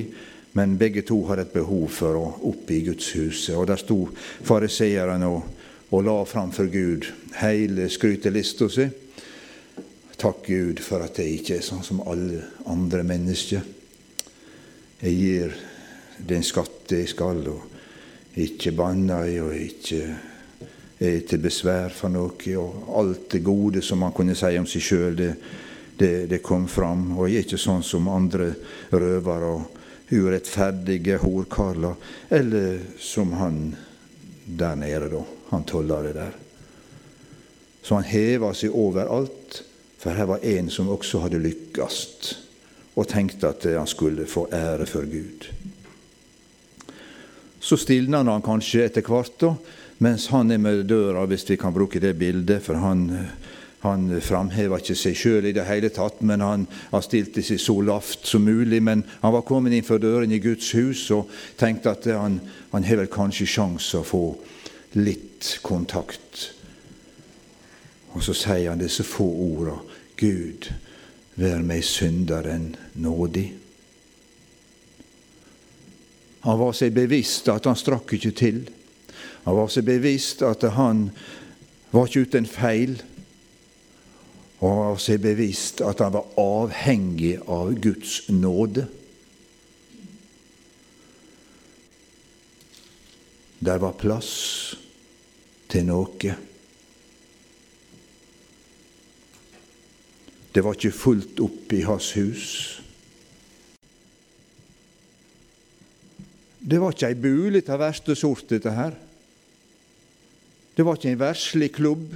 Men 0.55 0.77
begge 0.79 1.01
to 1.03 1.17
hadde 1.27 1.43
et 1.49 1.55
behov 1.55 1.89
for 1.91 2.15
å 2.15 2.27
opp 2.47 2.69
i 2.71 2.79
gudshuset. 2.85 3.57
Og 3.57 3.65
der 3.67 3.79
sto 3.81 3.97
fariseeren 4.15 5.25
og 5.27 5.54
og 5.95 6.03
la 6.03 6.15
framfor 6.27 6.67
Gud 6.67 7.05
hele 7.39 7.87
skrytelista 7.89 8.67
si. 8.67 8.85
Takk, 10.19 10.47
Gud, 10.47 10.79
for 10.83 11.03
at 11.05 11.19
jeg 11.19 11.37
ikke 11.37 11.57
er 11.57 11.63
sånn 11.63 11.83
som 11.87 12.01
alle 12.07 12.41
andre 12.71 13.03
mennesker. 13.07 13.63
Jeg 14.99 15.13
gir 15.15 15.53
den 16.19 16.43
skatt 16.43 16.91
jeg 16.91 17.07
skal, 17.11 17.39
og 17.51 18.39
ikke 18.39 18.73
banner 18.75 19.27
jeg, 19.27 19.43
og 19.43 19.55
ikke 19.55 20.01
er 20.99 21.21
til 21.27 21.43
besvær 21.43 21.95
for 21.95 22.11
noe. 22.11 22.57
Og 22.59 22.91
alt 22.99 23.29
det 23.35 23.43
gode 23.45 23.83
som 23.83 24.03
man 24.03 24.15
kunne 24.15 24.35
si 24.35 24.51
om 24.59 24.67
seg 24.67 24.83
sjøl, 24.83 25.15
det, 25.19 25.31
det, 25.99 26.13
det, 26.31 26.41
kom 26.43 26.67
fram. 26.71 27.13
Og 27.15 27.29
jeg 27.29 27.43
er 27.43 27.47
ikke 27.47 27.61
sånn 27.67 27.87
som 27.87 28.11
andre 28.11 28.51
røvere 28.91 29.53
og 29.53 30.11
urettferdige 30.11 31.21
horkarler, 31.23 31.95
eller 32.35 32.83
som 32.99 33.35
han 33.39 33.63
der 34.45 34.75
nede, 34.79 35.11
da 35.15 35.25
han 35.55 35.67
tollere 35.67 36.13
der. 36.15 36.33
Så 37.85 37.97
han 37.97 38.07
heva 38.09 38.51
seg 38.57 38.73
over 38.73 39.09
alt, 39.11 39.61
for 40.01 40.13
her 40.13 40.29
var 40.29 40.45
en 40.45 40.69
som 40.73 40.89
også 40.93 41.23
hadde 41.23 41.41
lykkast, 41.41 42.31
og 42.95 43.09
tenkte 43.11 43.51
at 43.51 43.65
han 43.75 43.89
skulle 43.89 44.27
få 44.29 44.47
ære 44.53 44.87
for 44.89 45.07
Gud. 45.09 45.49
Så 47.59 47.77
stilna 47.81 48.21
han 48.23 48.45
kanskje 48.45 48.85
etter 48.85 49.05
hvert, 49.05 49.35
da, 49.41 49.55
mens 50.05 50.27
han 50.33 50.51
er 50.51 50.61
med 50.61 50.85
døra, 50.89 51.25
hvis 51.29 51.47
vi 51.49 51.57
kan 51.57 51.73
bruke 51.73 52.01
det 52.03 52.17
bildet, 52.19 52.61
for 52.63 52.77
han 52.81 53.07
han 53.85 54.07
framheva 54.23 54.79
ikke 54.81 54.95
seg 54.97 55.17
sjøl 55.17 55.49
i 55.49 55.53
det 55.55 55.65
hele 55.67 55.91
tatt, 55.93 56.21
men 56.25 56.43
han, 56.43 56.65
han 56.91 57.03
stilte 57.05 57.43
seg 57.45 57.59
så 57.61 57.77
lavt 57.85 58.27
som 58.27 58.45
mulig. 58.45 58.81
Men 58.83 59.03
han 59.21 59.35
var 59.35 59.45
kommet 59.47 59.75
inn 59.75 59.85
for 59.85 60.01
døren 60.01 60.33
i 60.33 60.41
Guds 60.43 60.71
hus 60.77 61.05
og 61.15 61.31
tenkte 61.59 61.93
at 61.93 62.07
han, 62.09 62.39
han 62.71 62.87
har 62.87 63.01
vel 63.03 63.11
kanskje 63.11 63.49
sjanse 63.49 64.01
å 64.01 64.07
få 64.07 64.23
litt 64.95 65.59
kontakt. 65.61 66.51
Og 68.15 68.23
så 68.23 68.35
sier 68.37 68.71
han 68.71 68.81
disse 68.81 69.03
få 69.03 69.27
orda 69.27 69.75
Gud, 70.15 70.69
vær 71.35 71.59
meg 71.67 71.83
synderen 71.83 72.75
nådig. 72.95 73.49
Han 76.45 76.59
var 76.61 76.75
seg 76.77 76.93
bevisst 76.95 77.49
at 77.51 77.67
han 77.67 77.75
strakk 77.75 78.15
ikke 78.15 78.31
til. 78.37 78.61
Han 79.43 79.57
var 79.57 79.71
seg 79.73 79.87
bevisst 79.89 80.45
at 80.45 80.63
han 80.77 81.09
var 81.91 82.07
ikke 82.07 82.29
uten 82.29 82.47
feil. 82.47 82.95
Og 84.61 84.69
han 84.69 84.79
var 84.93 85.01
seg 85.03 85.19
bevisst 85.25 85.83
at 85.83 86.05
han 86.05 86.15
var 86.15 86.29
avhengig 86.39 87.35
av 87.51 87.73
Guds 87.83 88.29
nåde. 88.31 88.87
Der 93.65 93.81
var 93.81 93.97
plass 93.97 94.75
til 95.71 95.85
noe. 95.87 96.35
Det 100.55 100.63
var 100.63 100.77
ikke 100.77 100.95
fullt 100.95 101.41
opp 101.43 101.73
i 101.75 101.81
hans 101.83 102.13
hus. 102.15 102.45
Det 106.65 106.79
var 106.81 106.95
ikke 106.95 107.09
ei 107.11 107.17
bule 107.19 107.61
av 107.69 107.81
verste 107.81 108.15
sort, 108.17 108.47
dette 108.49 108.71
her. 108.73 108.95
Det 110.75 110.85
var 110.85 110.97
ikke 110.97 111.11
en 111.13 111.21
verslig 111.21 111.69
klubb, 111.75 112.15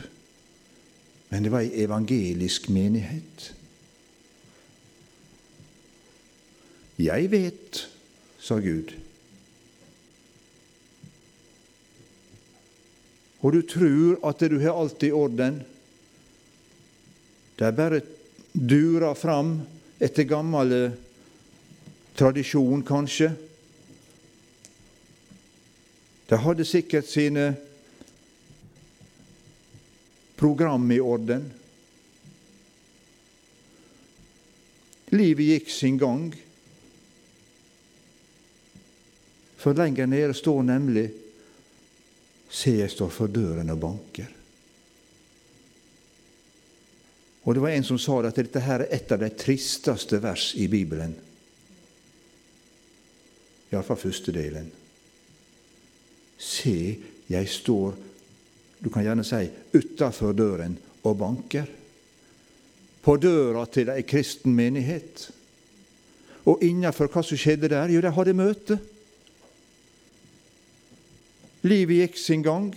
men 1.30 1.46
det 1.46 1.52
var 1.54 1.68
ei 1.68 1.84
evangelisk 1.84 2.72
menighet. 2.74 3.52
Jeg 7.00 7.30
vet, 7.32 7.86
sa 8.44 8.58
Gud, 8.60 8.96
og 13.40 13.54
du 13.56 13.62
tror 13.64 14.20
at 14.28 14.42
du 14.52 14.58
har 14.60 14.76
alt 14.76 15.04
i 15.04 15.12
orden. 15.16 15.62
Er 17.60 17.76
bare 17.76 18.02
durer 18.54 19.16
fram 19.20 19.60
etter 20.00 20.28
gammel 20.28 20.74
tradisjon, 22.20 22.84
kanskje. 22.84 23.32
De 26.30 26.40
hadde 26.40 26.68
sikkert 26.68 27.08
sine 27.08 27.54
program 30.40 30.92
i 30.92 31.00
orden. 31.00 31.48
Livet 35.16 35.52
gikk 35.52 35.72
sin 35.74 35.98
gang. 36.00 36.30
For 39.60 39.76
lenger 39.76 40.08
nede 40.08 40.36
står 40.38 40.64
nemlig 40.64 41.10
Se, 42.50 42.74
jeg 42.80 42.92
står 42.92 43.12
for 43.14 43.32
døren 43.32 43.70
og 43.70 43.80
banker. 43.80 44.36
Og 47.46 47.56
det 47.56 47.64
var 47.64 47.74
en 47.74 47.86
som 47.88 47.98
sa 48.02 48.20
at 48.28 48.38
dette 48.38 48.62
her 48.62 48.84
er 48.84 48.94
et 48.94 49.12
av 49.14 49.22
de 49.22 49.30
tristeste 49.34 50.20
vers 50.22 50.52
i 50.60 50.68
Bibelen. 50.70 51.16
Iallfall 53.70 54.02
første 54.02 54.34
delen. 54.34 54.70
Se, 56.40 56.98
jeg 57.30 57.50
står, 57.50 57.98
du 58.80 58.90
kan 58.90 59.06
gjerne 59.06 59.26
si, 59.28 59.44
utafor 59.76 60.34
døren 60.34 60.78
og 61.04 61.18
banker. 61.18 61.76
på 63.02 63.16
døra 63.18 63.66
til 63.72 63.90
ei 63.90 64.04
kristen 64.04 64.54
menighet. 64.54 65.30
Og 66.46 66.62
innafor 66.62 67.08
hva 67.10 67.24
som 67.26 67.40
skjedde 67.40 67.70
der? 67.72 67.90
Jo, 67.90 68.02
de 68.04 68.12
hadde 68.14 68.36
møte. 68.38 68.80
Livet 71.62 72.04
gikk 72.04 72.18
sin 72.18 72.44
gang. 72.44 72.72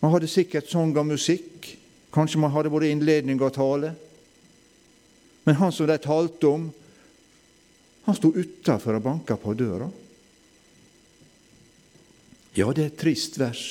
Man 0.00 0.12
hadde 0.14 0.30
sikkert 0.30 0.70
sang 0.70 0.94
og 0.96 1.06
musikk. 1.10 1.74
Kanskje 2.14 2.40
man 2.40 2.52
hadde 2.54 2.72
både 2.72 2.90
innledning 2.92 3.40
og 3.42 3.52
tale. 3.56 3.92
Men 5.44 5.58
han 5.60 5.72
som 5.72 5.88
de 5.88 5.98
talte 6.00 6.48
om, 6.48 6.68
han 8.08 8.16
sto 8.16 8.30
utafor 8.32 8.96
og 8.96 9.04
banka 9.04 9.36
på 9.36 9.52
døra. 9.56 9.90
Ja, 12.56 12.70
det 12.72 12.82
er 12.82 12.90
et 12.90 13.00
trist 13.00 13.36
vers. 13.40 13.64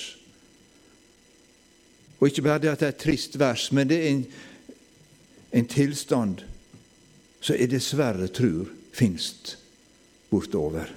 Og 2.20 2.30
ikke 2.30 2.46
bare 2.46 2.62
det 2.62 2.72
at 2.72 2.82
det 2.82 2.88
er 2.88 2.96
et 2.96 3.02
trist 3.02 3.38
vers, 3.40 3.68
men 3.72 3.90
det 3.90 3.98
er 3.98 4.10
en, 4.12 4.24
en 5.54 5.70
tilstand 5.70 6.42
som 7.42 7.58
jeg 7.58 7.72
dessverre 7.72 8.30
tror 8.34 8.70
finst 8.96 9.58
bortover. 10.32 10.90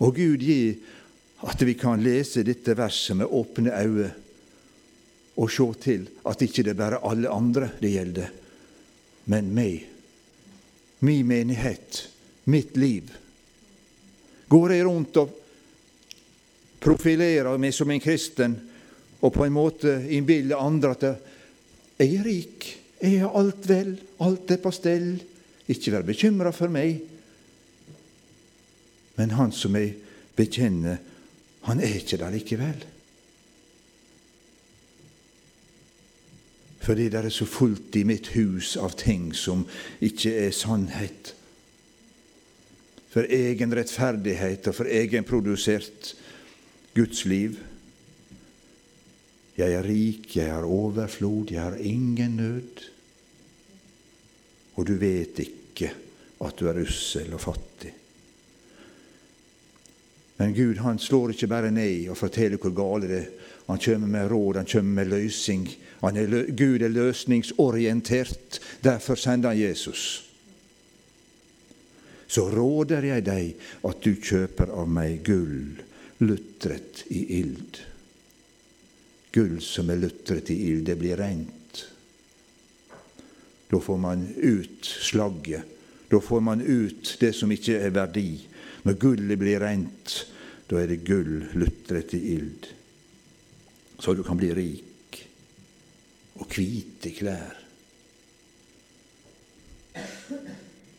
Og 0.00 0.16
Gud 0.16 0.44
gi 0.44 0.78
at 1.40 1.62
vi 1.62 1.74
kan 1.74 2.02
lese 2.02 2.44
dette 2.44 2.74
verset 2.76 3.16
med 3.16 3.30
åpne 3.30 3.72
øyne 3.72 4.10
og 5.40 5.48
se 5.52 5.66
til 5.80 6.06
at 6.28 6.42
ikke 6.44 6.66
det 6.66 6.76
bare 6.76 7.00
alle 7.06 7.30
andre 7.32 7.70
det 7.80 7.92
gjelder, 7.94 8.32
men 9.32 9.52
meg, 9.56 9.86
min 11.00 11.26
menighet, 11.26 12.02
mitt 12.44 12.76
liv. 12.76 13.08
Går 14.50 14.74
jeg 14.74 14.84
rundt 14.84 15.16
og 15.22 15.36
profilerer 16.80 17.56
meg 17.60 17.72
som 17.76 17.90
en 17.92 18.02
kristen 18.02 18.56
og 19.20 19.32
på 19.32 19.46
en 19.46 19.54
måte 19.54 19.94
innbiller 20.12 20.60
andre 20.60 20.92
at 20.96 21.08
jeg 22.00 22.16
er 22.16 22.24
rik, 22.24 22.68
jeg 23.00 23.20
har 23.22 23.36
alt 23.36 23.64
vel, 23.68 23.94
alt 24.20 24.52
er 24.52 24.60
på 24.60 24.72
stell, 24.72 25.14
ikke 25.70 25.92
vær 25.94 26.04
bekymra 26.04 26.52
for 26.52 26.72
meg. 26.72 26.98
Men 29.16 29.36
han 29.36 29.52
som 29.56 29.76
jeg 29.76 29.94
bekjenner, 30.36 31.00
han 31.70 31.82
er 31.84 32.00
ikke 32.00 32.18
der 32.20 32.34
likevel. 32.34 32.86
Fordi 36.80 37.08
det 37.12 37.20
er 37.20 37.28
så 37.32 37.46
fullt 37.46 37.96
i 38.00 38.06
mitt 38.08 38.32
hus 38.34 38.74
av 38.80 38.96
ting 38.98 39.30
som 39.36 39.66
ikke 40.02 40.32
er 40.46 40.54
sannhet. 40.56 41.34
For 43.10 43.26
egen 43.26 43.74
rettferdighet 43.76 44.70
og 44.70 44.78
for 44.78 44.90
egenprodusert 44.90 46.14
Guds 46.96 47.24
liv. 47.28 47.58
Jeg 49.58 49.76
er 49.76 49.84
rik, 49.84 50.30
jeg 50.36 50.50
har 50.54 50.64
overflod, 50.64 51.52
jeg 51.52 51.62
har 51.62 51.76
ingen 51.76 52.38
nød. 52.40 52.86
Og 54.80 54.86
du 54.88 54.94
vet 54.96 55.42
ikke 55.42 55.92
at 56.40 56.56
du 56.56 56.70
er 56.70 56.80
ussel 56.80 57.34
og 57.36 57.42
fattig. 57.44 57.99
Men 60.40 60.54
Gud 60.56 60.78
han 60.80 60.98
slår 60.98 61.34
ikke 61.34 61.50
bare 61.52 61.68
ned 61.68 62.06
og 62.08 62.16
forteller 62.16 62.56
hvor 62.56 62.72
gale 62.72 63.08
det 63.10 63.18
er. 63.18 63.28
Han 63.66 63.78
kommer 63.78 64.08
med 64.08 64.30
råd, 64.32 64.56
han 64.56 64.66
kommer 64.66 64.94
med 65.02 65.10
løsning. 65.12 65.66
Er, 66.02 66.46
Gud 66.56 66.82
er 66.82 66.88
løsningsorientert. 66.88 68.60
Derfor 68.80 69.20
sender 69.20 69.52
han 69.52 69.60
Jesus. 69.60 70.24
Så 72.26 72.48
råder 72.48 73.04
jeg 73.04 73.26
deg 73.26 73.68
at 73.84 74.00
du 74.00 74.14
kjøper 74.16 74.72
av 74.72 74.88
meg 74.88 75.20
gull 75.28 75.76
lutret 76.24 77.04
i 77.12 77.20
ild. 77.42 77.84
Gull 79.36 79.60
som 79.60 79.92
er 79.92 80.00
lutret 80.00 80.48
i 80.50 80.56
ild, 80.70 80.86
det 80.88 80.96
blir 80.98 81.20
rent. 81.20 81.84
Da 83.70 83.78
får 83.78 84.00
man 84.00 84.24
ut 84.40 84.88
slagget. 84.88 85.76
Da 86.10 86.18
får 86.18 86.40
man 86.40 86.64
ut 86.64 87.16
det 87.20 87.34
som 87.36 87.52
ikke 87.52 87.76
er 87.76 87.92
verdi. 87.94 88.30
Når 88.82 88.98
gullet 89.00 89.38
blir 89.38 89.60
rent, 89.60 90.14
da 90.70 90.78
er 90.80 90.88
det 90.88 91.02
gull 91.04 91.42
lutret 91.58 92.14
i 92.16 92.20
ild. 92.34 92.68
Så 94.00 94.14
du 94.14 94.22
kan 94.24 94.38
bli 94.40 94.52
rik 94.56 95.18
og 96.40 96.46
hvite 96.54 97.12
klær. 97.12 97.56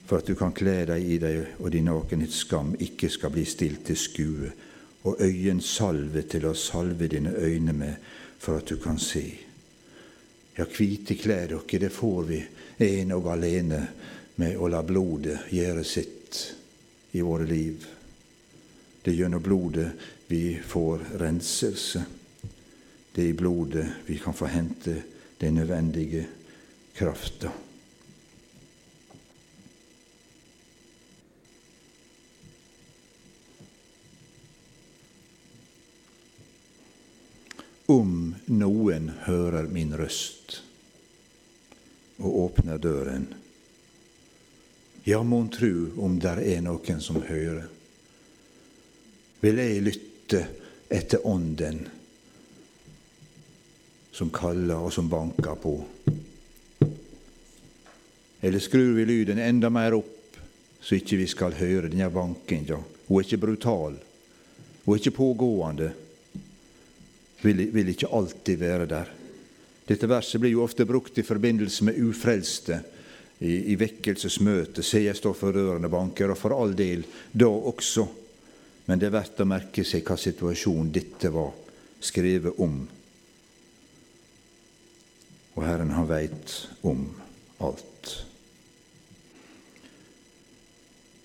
For 0.05 0.19
at 0.19 0.27
du 0.27 0.35
kan 0.35 0.53
kle 0.53 0.81
deg 0.89 1.07
i 1.07 1.17
deg 1.23 1.61
og 1.63 1.71
din 1.73 1.87
nakenhets 1.87 2.43
skam 2.43 2.75
ikke 2.83 3.09
skal 3.09 3.31
bli 3.33 3.45
stilt 3.47 3.85
til 3.87 3.97
skue 3.97 4.51
og 5.07 5.23
øyensalve 5.23 6.25
til 6.29 6.45
å 6.45 6.53
salve 6.53 7.07
dine 7.09 7.31
øyne 7.33 7.73
med, 7.73 7.95
for 8.37 8.59
at 8.59 8.69
du 8.69 8.77
kan 8.81 8.99
se. 9.01 9.23
Ja, 10.57 10.67
hvite 10.67 11.15
klær 11.17 11.47
dere, 11.55 11.79
det 11.79 11.89
får 11.95 12.23
vi 12.27 12.41
en 12.85 13.13
og 13.15 13.31
alene 13.33 13.85
med 14.35 14.59
å 14.59 14.67
la 14.69 14.83
blodet 14.85 15.47
gjøre 15.49 15.85
sitt 15.87 16.60
i 17.11 17.21
våre 17.21 17.45
liv. 17.45 17.85
Det 19.01 19.11
er 19.11 19.19
gjennom 19.23 19.43
blodet 19.43 19.89
vi 20.27 20.59
får 20.67 21.07
renselse. 21.21 22.05
Det 23.11 23.23
er 23.23 23.33
i 23.33 23.39
blodet 23.39 23.87
vi 24.05 24.19
kan 24.21 24.37
få 24.37 24.51
hente 24.51 24.95
den 25.41 25.59
nødvendige 25.59 26.27
krafta. 26.95 27.51
om 37.91 38.35
noen 38.45 39.09
hører 39.25 39.67
min 39.67 39.91
røst 39.99 40.61
og 42.21 42.37
åpner 42.45 42.79
døren. 42.79 43.25
Ja, 45.03 45.23
mon 45.23 45.49
tru 45.49 45.89
om 45.97 46.19
der 46.19 46.37
er 46.45 46.61
noen 46.61 47.01
som 47.01 47.21
hører. 47.25 47.65
Vil 49.41 49.57
jeg 49.57 49.81
lytte 49.81 50.41
etter 50.91 51.25
Ånden 51.25 51.79
som 54.13 54.29
kaller 54.29 54.85
og 54.85 54.93
som 54.93 55.09
banker 55.09 55.57
på? 55.57 55.73
Eller 58.41 58.61
skrur 58.61 58.93
vi 58.97 59.07
lyden 59.09 59.41
enda 59.41 59.69
mer 59.73 59.97
opp, 59.97 60.37
så 60.81 60.97
ikke 60.97 61.17
vi 61.17 61.27
skal 61.29 61.57
høre 61.57 61.89
denne 61.89 62.09
bankinga? 62.13 62.77
Hun 63.07 63.17
er 63.17 63.25
ikke 63.25 63.41
brutal, 63.41 63.97
hun 64.85 64.93
er 64.93 65.01
ikke 65.01 65.17
pågående 65.17 65.91
vil, 67.41 67.67
vil 67.73 67.89
ikke 67.89 68.09
alltid 68.13 68.61
være 68.61 68.87
der. 68.89 69.09
Dette 69.89 70.09
verset 70.09 70.41
blir 70.41 70.53
jo 70.53 70.65
ofte 70.65 70.85
brukt 70.85 71.17
i 71.17 71.25
forbindelse 71.25 71.85
med 71.87 71.97
ufrelste 72.05 72.83
i, 73.41 73.73
i 73.73 73.75
vekkelsesmøtet. 73.75 74.85
Se, 74.85 75.01
jeg 75.01 75.17
står 75.17 75.33
for 75.37 75.55
dørene 75.55 75.89
banker, 75.89 76.29
og 76.29 76.37
for 76.37 76.53
all 76.53 76.75
del 76.77 77.03
da 77.31 77.49
også. 77.49 78.05
Men 78.85 79.01
det 79.01 79.09
er 79.09 79.15
verdt 79.15 79.41
å 79.41 79.49
merke 79.49 79.85
seg 79.87 80.05
hva 80.05 80.17
situasjon 80.19 80.91
dette 80.93 81.31
var 81.33 81.53
skrevet 82.01 82.61
om. 82.61 82.75
Og 85.57 85.65
Herren, 85.65 85.93
han 85.97 86.09
veit 86.09 86.53
om 86.87 87.07
alt. 87.65 88.13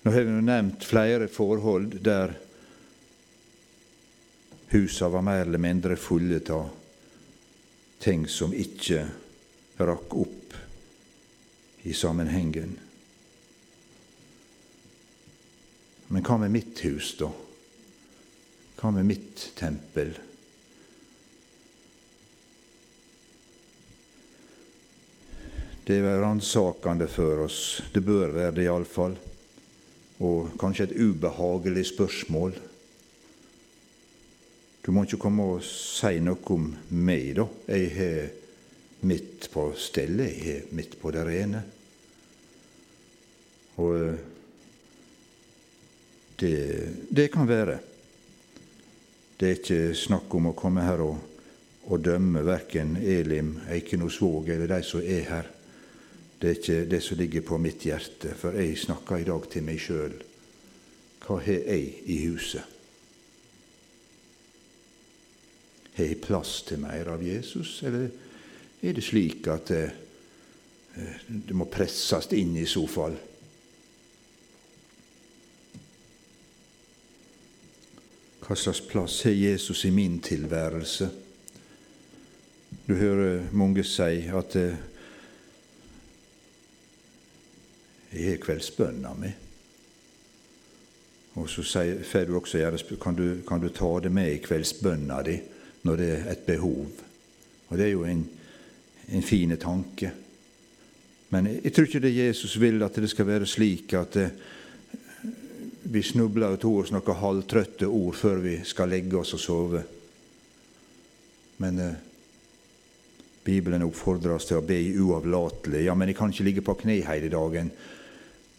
Nå 0.01 0.13
har 0.13 0.25
vi 0.25 0.41
nevnt 0.41 0.85
flere 0.87 1.29
forhold 1.31 1.97
der 2.01 2.33
Husa 4.71 5.07
var 5.07 5.23
mer 5.23 5.45
eller 5.45 5.61
mindre 5.63 5.95
fulle 5.95 6.41
av 6.51 6.67
ting 8.03 8.25
som 8.27 8.51
ikke 8.55 9.05
rakk 9.79 10.15
opp 10.19 10.46
i 11.87 11.93
sammenhengen. 11.95 12.75
Men 16.07 16.23
hva 16.23 16.37
med 16.39 16.51
mitt 16.51 16.79
hus, 16.85 17.13
da? 17.19 17.31
Hva 18.77 18.91
med 18.95 19.07
mitt 19.07 19.43
tempel? 19.59 20.13
Det 25.87 25.97
er 25.99 26.19
ransakende 26.19 27.07
for 27.07 27.45
oss. 27.45 27.59
Det 27.93 28.03
bør 28.03 28.35
være 28.35 28.55
det 28.57 28.67
iallfall. 28.67 29.15
Og 30.23 30.51
kanskje 30.59 30.89
et 30.89 30.97
ubehagelig 30.99 31.85
spørsmål. 31.93 32.57
Du 34.83 34.91
må 34.91 35.03
ikke 35.03 35.19
komme 35.19 35.45
og 35.55 35.63
si 35.63 36.19
noe 36.23 36.43
om 36.55 36.69
meg, 36.91 37.33
da. 37.39 37.47
Jeg 37.71 37.89
har 37.95 38.29
mitt 39.07 39.47
på 39.51 39.69
stellet, 39.79 40.35
jeg 40.35 40.45
har 40.47 40.75
mitt 40.75 40.95
på 40.99 41.11
det 41.15 41.23
rene. 41.27 41.63
Og 43.77 43.93
eh, 43.97 44.19
det, 46.39 46.55
det, 47.09 47.27
kan 47.33 47.49
være. 47.49 47.79
Det 49.37 49.49
er 49.49 49.59
ikke 49.59 49.97
snakk 49.97 50.33
om 50.37 50.51
å 50.51 50.55
komme 50.57 50.85
her 50.85 51.01
og, 51.05 51.17
og 51.87 52.01
dømme 52.03 52.43
verken 52.45 52.95
Elim, 53.01 53.55
Eikenosvåg 53.69 54.49
eller 54.53 54.69
de 54.69 54.81
som 54.85 55.01
er 55.01 55.29
her. 55.29 55.51
Det 56.37 56.49
er 56.49 56.57
ikke 56.59 56.79
det 56.89 57.01
som 57.01 57.17
ligger 57.17 57.45
på 57.45 57.57
mitt 57.61 57.85
hjerte, 57.85 58.35
for 58.37 58.57
jeg 58.57 58.77
snakker 58.77 59.21
i 59.21 59.25
dag 59.25 59.45
til 59.49 59.65
meg 59.65 59.81
sjøl. 59.81 60.17
Hva 61.25 61.39
har 61.41 61.63
jeg 61.65 61.87
i 62.05 62.17
huset? 62.27 62.75
Har 65.97 66.05
jeg 66.05 66.19
plass 66.21 66.59
til 66.67 66.83
mer 66.83 67.09
av 67.09 67.23
Jesus, 67.25 67.79
eller 67.89 68.11
er 68.85 68.93
det 68.93 69.05
slik 69.05 69.49
at 69.49 69.71
det, 69.73 69.87
det 71.27 71.57
må 71.57 71.65
presses 71.73 72.29
inn 72.37 72.53
i 72.61 72.67
så 72.69 72.85
fall. 72.89 73.17
Hva 78.47 78.55
slags 78.55 78.79
plass 78.87 79.23
har 79.27 79.31
Jesus 79.35 79.85
i 79.85 79.91
min 79.91 80.21
tilværelse? 80.23 81.09
Du 82.87 82.93
hører 82.95 83.49
mange 83.51 83.83
si 83.83 84.21
at 84.31 84.55
eh, 84.55 84.77
jeg 88.13 88.29
har 88.29 88.39
kveldsbønna 88.45 89.11
mi. 89.19 89.33
Og 91.35 91.49
så 91.51 91.65
får 92.07 92.25
du 92.29 92.37
også 92.37 92.61
gjøre 92.61 92.97
kan 93.03 93.15
du, 93.19 93.25
kan 93.47 93.59
du 93.59 93.67
ta 93.69 93.89
det 93.99 94.11
med 94.15 94.31
i 94.31 94.39
kveldsbønna 94.39 95.21
di 95.27 95.35
når 95.83 95.99
det 95.99 96.07
er 96.13 96.31
et 96.31 96.47
behov. 96.47 96.87
Og 97.67 97.77
det 97.77 97.85
er 97.85 97.91
jo 97.91 98.05
en, 98.07 98.23
en 99.11 99.23
fin 99.23 99.57
tanke. 99.59 100.11
Men 101.29 101.51
jeg 101.51 101.73
tror 101.73 101.83
ikke 101.83 101.99
det 102.07 102.15
Jesus 102.15 102.55
vil 102.59 102.79
at 102.83 102.95
det 102.95 103.09
skal 103.11 103.27
være 103.27 103.45
slik 103.45 103.93
at 103.93 104.15
eh, 104.15 104.31
vi 105.87 106.03
snubler 106.03 106.55
og 106.55 106.59
tar 106.61 106.81
oss 106.81 106.91
noen 106.91 107.21
halvtrøtte 107.21 107.87
ord 107.87 108.15
før 108.17 108.41
vi 108.43 108.57
skal 108.67 108.91
legge 108.91 109.19
oss 109.19 109.33
og 109.37 109.41
sove. 109.41 109.83
Men 111.63 111.79
eh, 111.81 111.99
Bibelen 113.47 113.85
oppfordrer 113.85 114.35
oss 114.35 114.49
til 114.49 114.59
å 114.59 114.65
be 114.67 114.79
uavlatelig. 114.99 115.85
Ja, 115.87 115.95
men 115.95 116.11
jeg 116.11 116.17
kan 116.19 116.33
ikke 116.33 116.47
ligge 116.49 116.65
på 116.65 116.75
kne 116.81 116.99
hele 117.07 117.31
dagen. 117.31 117.71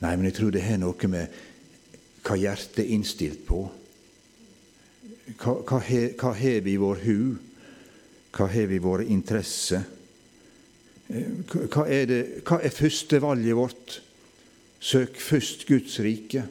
Nei, 0.01 0.15
men 0.15 0.31
jeg 0.31 0.39
tror 0.39 0.55
det 0.55 0.65
har 0.65 0.81
noe 0.81 1.11
med 1.13 1.37
hva 2.25 2.39
hjertet 2.39 2.81
er 2.85 2.95
innstilt 2.97 3.45
på. 3.49 3.67
Hva, 5.39 5.81
har 5.83 6.41
vi 6.65 6.73
i 6.73 6.81
vår 6.81 7.05
hu? 7.05 7.21
Hva 8.33 8.49
har 8.49 8.69
vi 8.71 8.79
i 8.79 8.85
våre 8.85 9.05
interesser? 9.09 9.85
Hva 11.09 11.85
er, 11.89 12.05
det, 12.09 12.21
hva 12.49 12.61
er 12.65 12.73
førstevalget 12.73 13.57
vårt? 13.57 13.99
Søk 14.79 15.21
først 15.21 15.67
Guds 15.69 15.99
rike. 16.05 16.45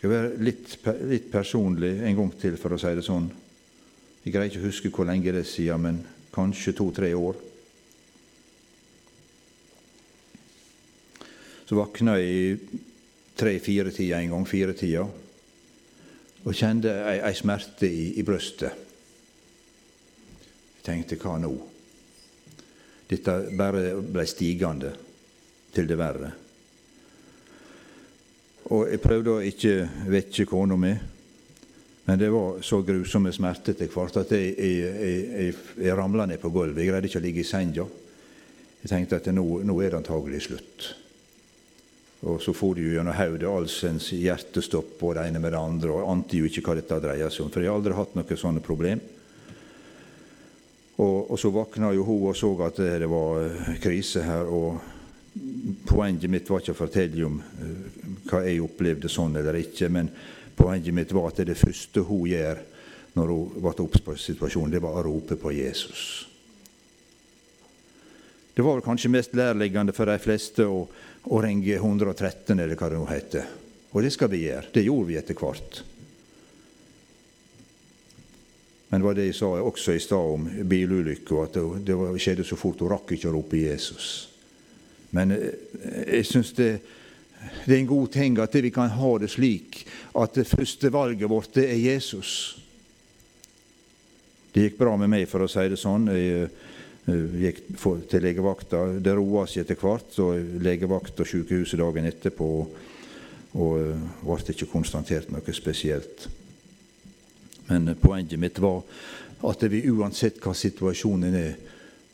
Skal 0.00 0.14
være 0.14 0.28
litt, 0.40 0.78
litt, 1.04 1.26
personlig 1.28 1.90
en 2.08 2.14
gang 2.16 2.30
til, 2.40 2.54
for 2.56 2.72
å 2.72 2.78
si 2.80 2.88
det 2.96 3.02
sånn. 3.04 3.26
Jeg 4.24 4.32
greier 4.32 4.48
ikke 4.48 4.62
å 4.62 4.70
huske 4.70 4.92
hvor 4.96 5.04
lenge 5.04 5.28
det 5.28 5.42
er 5.42 5.48
siden, 5.48 5.82
men 5.84 5.98
kanskje 6.32 6.72
to-tre 6.78 7.10
år. 7.12 7.36
Så 11.68 11.76
våkna 11.76 12.16
jeg 12.16 12.32
i 12.32 12.80
tre-fire-tida 13.36 14.22
en 14.24 14.32
gang, 14.32 14.48
fire-tida, 14.48 15.04
og 16.40 16.56
kjente 16.56 16.96
ei, 17.04 17.18
ei 17.20 17.36
smerte 17.36 17.92
i, 17.92 18.06
i, 18.16 18.24
brøstet. 18.24 18.88
Jeg 20.80 20.86
tenkte 20.86 21.20
hva 21.20 21.36
nå? 21.44 21.52
Dette 23.10 23.36
bare 23.52 23.98
ble 24.00 24.24
stigende 24.24 24.96
til 25.76 25.92
det 25.92 26.00
verre. 26.00 26.32
Og 28.68 28.90
jeg 28.90 29.00
prøvde 29.02 29.32
å 29.32 29.42
ikke 29.42 29.74
vekke 30.12 30.46
kona 30.46 30.76
mi, 30.76 30.92
men 32.04 32.18
det 32.18 32.30
var 32.32 32.60
så 32.66 32.80
grusomme 32.84 33.32
smerter 33.32 33.72
etter 33.72 33.90
hvert 33.92 34.16
at 34.20 34.32
jeg, 34.34 34.54
jeg, 34.58 34.94
jeg, 35.00 35.58
jeg 35.86 35.96
ramla 35.96 36.26
ned 36.26 36.40
på 36.42 36.50
gulvet. 36.52 36.82
Jeg 36.82 36.90
greide 36.90 37.08
ikke 37.10 37.20
å 37.20 37.24
ligge 37.24 37.42
i 37.44 37.46
senga. 37.48 37.86
Jeg 38.80 38.90
tenkte 38.90 39.20
at 39.20 39.28
nå, 39.34 39.44
nå 39.64 39.76
er 39.80 39.92
det 39.92 40.00
antagelig 40.00 40.42
slutt. 40.48 40.88
Og 42.28 42.40
så 42.44 42.52
for 42.52 42.76
det 42.76 42.84
jo 42.84 42.96
gjennom 42.98 43.16
hodet 43.16 43.48
allsens 43.48 44.10
hjertestopp 44.12 45.00
og 45.00 45.14
det 45.16 45.28
ene 45.30 45.40
med 45.40 45.54
det 45.54 45.60
andre, 45.60 45.94
og 45.94 46.10
ante 46.12 46.40
jo 46.40 46.48
ikke 46.48 46.66
hva 46.66 46.76
dette 46.76 47.00
dreier 47.00 47.32
seg 47.32 47.46
om, 47.46 47.52
for 47.52 47.64
jeg 47.64 47.72
har 47.72 47.80
aldri 47.80 47.96
hatt 47.96 48.16
noen 48.18 48.40
sånne 48.42 48.64
problem. 48.64 49.00
Og, 51.00 51.30
og, 51.30 51.36
så 51.40 51.48
våkna 51.54 51.94
jo 51.96 52.04
hun 52.04 52.26
og 52.28 52.36
så 52.36 52.50
at 52.66 52.80
det 53.00 53.08
var 53.08 53.54
krise 53.80 54.24
her. 54.26 54.50
og 54.50 54.99
Poenget 55.86 56.30
mitt 56.30 56.48
var 56.50 56.62
ikke 56.62 56.74
å 56.74 56.80
fortelle 56.80 57.26
om 57.26 57.36
uh, 57.38 57.68
hva 58.30 58.42
jeg 58.46 58.62
opplevde 58.64 59.10
sånn 59.12 59.38
eller 59.38 59.60
ikke, 59.60 59.90
men 59.92 60.10
poenget 60.58 60.94
mitt 60.96 61.14
var 61.14 61.30
at 61.30 61.44
det 61.46 61.58
første 61.58 62.02
hun 62.08 62.26
gjør 62.30 62.64
når 63.14 63.30
hun 63.34 63.62
ble 63.62 63.76
obs 63.84 64.02
på 64.06 64.16
situasjonen, 64.18 64.74
det 64.74 64.82
var 64.82 64.98
å 64.98 65.06
rope 65.06 65.38
på 65.38 65.52
Jesus. 65.54 66.02
Det 68.54 68.62
var 68.66 68.76
vel 68.76 68.84
kanskje 68.84 69.10
mest 69.10 69.34
lærliggende 69.38 69.94
for 69.94 70.10
de 70.10 70.18
fleste 70.22 70.66
å 70.66 70.84
å 71.28 71.40
ringe 71.44 71.76
113, 71.76 72.56
eller 72.56 72.76
hva 72.76 72.88
det 72.88 72.98
nå 72.98 73.06
heter. 73.10 73.48
Og 73.90 74.04
det 74.04 74.12
skal 74.14 74.30
vi 74.32 74.44
gjøre. 74.46 74.70
Det 74.72 74.86
gjorde 74.86 75.08
vi 75.10 75.18
etter 75.20 75.36
hvert. 75.36 75.82
Men 78.90 79.02
det 79.02 79.06
var 79.06 79.18
det 79.18 79.28
jeg 79.28 79.38
sa 79.38 79.50
også 79.60 79.94
i 79.94 80.02
stad 80.02 80.32
om 80.34 80.48
bilulykker, 80.70 81.44
at 81.44 81.58
det 81.86 81.98
skjedde 82.22 82.46
så 82.46 82.58
fort. 82.58 82.80
Hun 82.80 82.90
rakk 82.94 83.12
ikke 83.14 83.30
å 83.30 83.36
rope 83.36 83.60
Jesus. 83.60 84.29
Men 85.16 85.34
eh, 85.34 85.52
jeg 86.18 86.26
syns 86.28 86.54
det, 86.58 86.70
det, 87.64 87.74
er 87.74 87.78
en 87.80 87.92
god 87.92 88.10
ting 88.14 88.38
at 88.38 88.54
vi 88.54 88.72
kan 88.74 88.92
ha 88.92 89.12
det 89.18 89.30
slik 89.32 89.84
at 90.14 90.34
det 90.36 90.48
første 90.48 90.92
valget 90.92 91.30
vårt 91.30 91.54
det 91.56 91.68
er 91.70 91.80
Jesus. 91.80 92.32
Det 94.50 94.66
gikk 94.66 94.80
bra 94.80 94.96
med 94.98 95.12
meg, 95.12 95.28
for 95.30 95.46
å 95.46 95.50
si 95.50 95.68
det 95.70 95.78
sånn. 95.78 96.10
Jeg 96.10 96.50
Eh, 97.10 97.40
gikk 97.40 97.62
til 98.10 98.22
legevakta. 98.22 98.84
Det 99.00 99.14
roa 99.16 99.46
seg 99.48 99.64
etter 99.64 99.78
hvert, 99.80 100.12
så 100.12 100.34
legevakt 100.36 101.20
og 101.20 101.28
sykehuset 101.28 101.80
dagen 101.80 102.08
etterpå. 102.10 102.50
Og 103.56 103.80
eh, 103.80 104.04
ble 104.20 104.54
ikke 104.54 104.70
konstatert 104.70 105.32
noe 105.32 105.56
spesielt. 105.56 106.28
Men 107.70 107.88
eh, 107.88 107.98
poenget 107.98 108.38
mitt 108.40 108.60
var 108.60 108.82
at 109.48 109.64
vi 109.72 109.86
uansett 109.88 110.42
hva 110.44 110.52
situasjonen 110.54 111.40
er, 111.40 111.56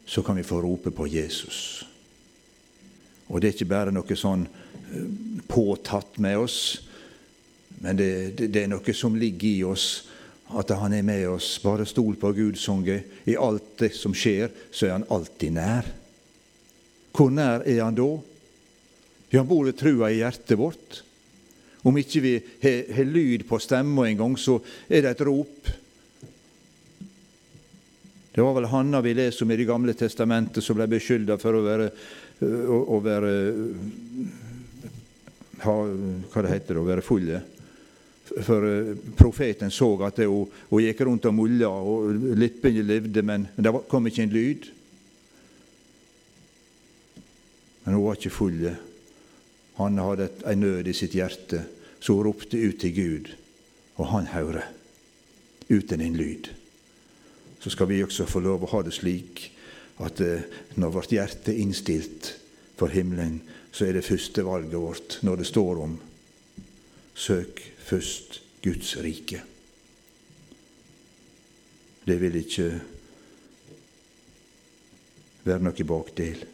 så 0.07 0.23
kan 0.23 0.39
vi 0.39 0.47
få 0.47 0.61
rope 0.63 0.93
på 0.95 1.09
Jesus. 1.11 1.83
Og 3.27 3.41
det 3.41 3.49
er 3.49 3.57
ikke 3.57 3.71
bare 3.71 3.95
noe 3.95 4.19
sånn 4.19 4.47
påtatt 5.51 6.19
med 6.23 6.39
oss, 6.39 6.59
men 7.83 7.99
det, 7.99 8.11
det, 8.39 8.51
det 8.55 8.63
er 8.65 8.71
noe 8.73 8.95
som 8.97 9.17
ligger 9.19 9.49
i 9.51 9.65
oss 9.67 9.89
at 10.55 10.71
han 10.79 10.95
er 10.95 11.03
med 11.03 11.27
oss. 11.29 11.57
Bare 11.63 11.87
stol 11.89 12.15
på 12.21 12.31
Gud, 12.37 12.59
sang 12.59 12.87
I 12.87 13.37
alt 13.37 13.77
det 13.83 13.93
som 13.99 14.15
skjer, 14.15 14.53
så 14.71 14.87
er 14.87 14.95
han 14.97 15.09
alltid 15.13 15.57
nær. 15.57 15.89
Hvor 17.17 17.33
nær 17.33 17.65
er 17.67 17.83
han 17.83 17.97
da? 17.97 18.11
Ja, 19.33 19.41
han 19.41 19.51
bor 19.51 19.67
ved 19.67 19.79
trua 19.81 20.13
i 20.13 20.21
hjertet 20.21 20.59
vårt. 20.61 21.03
Om 21.87 21.99
ikke 21.99 22.23
vi 22.23 22.35
har 22.63 23.09
lyd 23.09 23.47
på 23.49 23.59
stemma 23.63 24.09
engang, 24.09 24.37
så 24.39 24.59
er 24.89 25.05
det 25.05 25.17
et 25.17 25.27
rop. 25.27 25.69
Det 28.37 28.45
var 28.45 28.57
vel 28.59 28.69
Hanna 28.69 29.01
vi 29.01 29.15
leser 29.17 29.47
om 29.47 29.53
i 29.55 29.57
Det 29.57 29.69
gamle 29.69 29.95
testamentet, 29.97 30.65
som 30.65 30.77
ble 30.77 30.89
beskylda 30.91 31.39
for 31.41 31.57
å 31.57 31.65
være, 31.65 31.89
å, 32.45 32.79
å 32.97 33.01
være 33.05 33.33
ha, 35.63 35.75
Hva 36.33 36.43
det 36.45 36.53
heter 36.53 36.75
det, 36.75 36.81
å 36.83 36.89
være 36.89 37.05
fulle. 37.05 37.43
For 38.27 38.67
eh, 38.69 38.97
profeten 39.17 39.73
så 39.73 39.89
at 40.05 40.19
hun, 40.25 40.51
hun 40.71 40.83
gikk 40.83 41.05
rundt 41.07 41.29
og 41.31 41.37
mulla, 41.37 41.71
og 41.71 42.37
lippene 42.37 42.85
levde, 42.85 43.23
men 43.25 43.49
det 43.57 43.73
kom 43.91 44.09
ikke 44.11 44.27
en 44.27 44.35
lyd. 44.35 44.69
Men 47.85 47.97
hun 47.97 48.05
var 48.05 48.19
ikke 48.19 48.35
full. 48.35 48.61
Han 49.79 50.01
hadde 50.03 50.31
en 50.49 50.63
nød 50.65 50.91
i 50.91 50.97
sitt 50.97 51.15
hjerte, 51.17 51.63
så 52.01 52.19
hun 52.19 52.27
ropte 52.29 52.59
ut 52.59 52.81
til 52.83 52.95
Gud, 52.97 53.33
og 53.97 54.11
han 54.13 54.33
hører 54.33 54.73
uten 55.71 56.03
en 56.03 56.17
lyd. 56.19 56.51
Så 57.63 57.73
skal 57.73 57.89
vi 57.91 58.03
også 58.05 58.27
få 58.29 58.43
lov 58.45 58.67
å 58.67 58.73
ha 58.75 58.83
det 58.87 58.95
slik 58.95 59.49
at 60.05 60.21
eh, 60.21 60.45
når 60.77 60.93
vårt 60.93 61.15
hjerte 61.15 61.53
er 61.53 61.63
innstilt 61.63 62.35
for 62.77 62.93
himmelen, 62.93 63.41
så 63.73 63.87
er 63.87 63.97
det 63.97 64.05
første 64.05 64.45
valget 64.45 64.81
vårt 64.81 65.19
når 65.25 65.41
det 65.41 65.49
står 65.49 65.83
om 65.85 65.97
søk 67.17 67.63
først 67.87 68.43
Guds 68.65 68.97
rike. 69.01 69.43
Det 72.07 72.21
vil 72.21 72.37
ikke 72.39 72.69
være 75.47 75.65
noe 75.65 75.87
bakdel. 75.89 76.45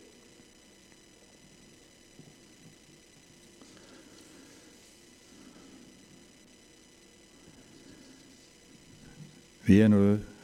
Vi 9.62 9.78
er 9.81 9.88
nå 9.92 10.00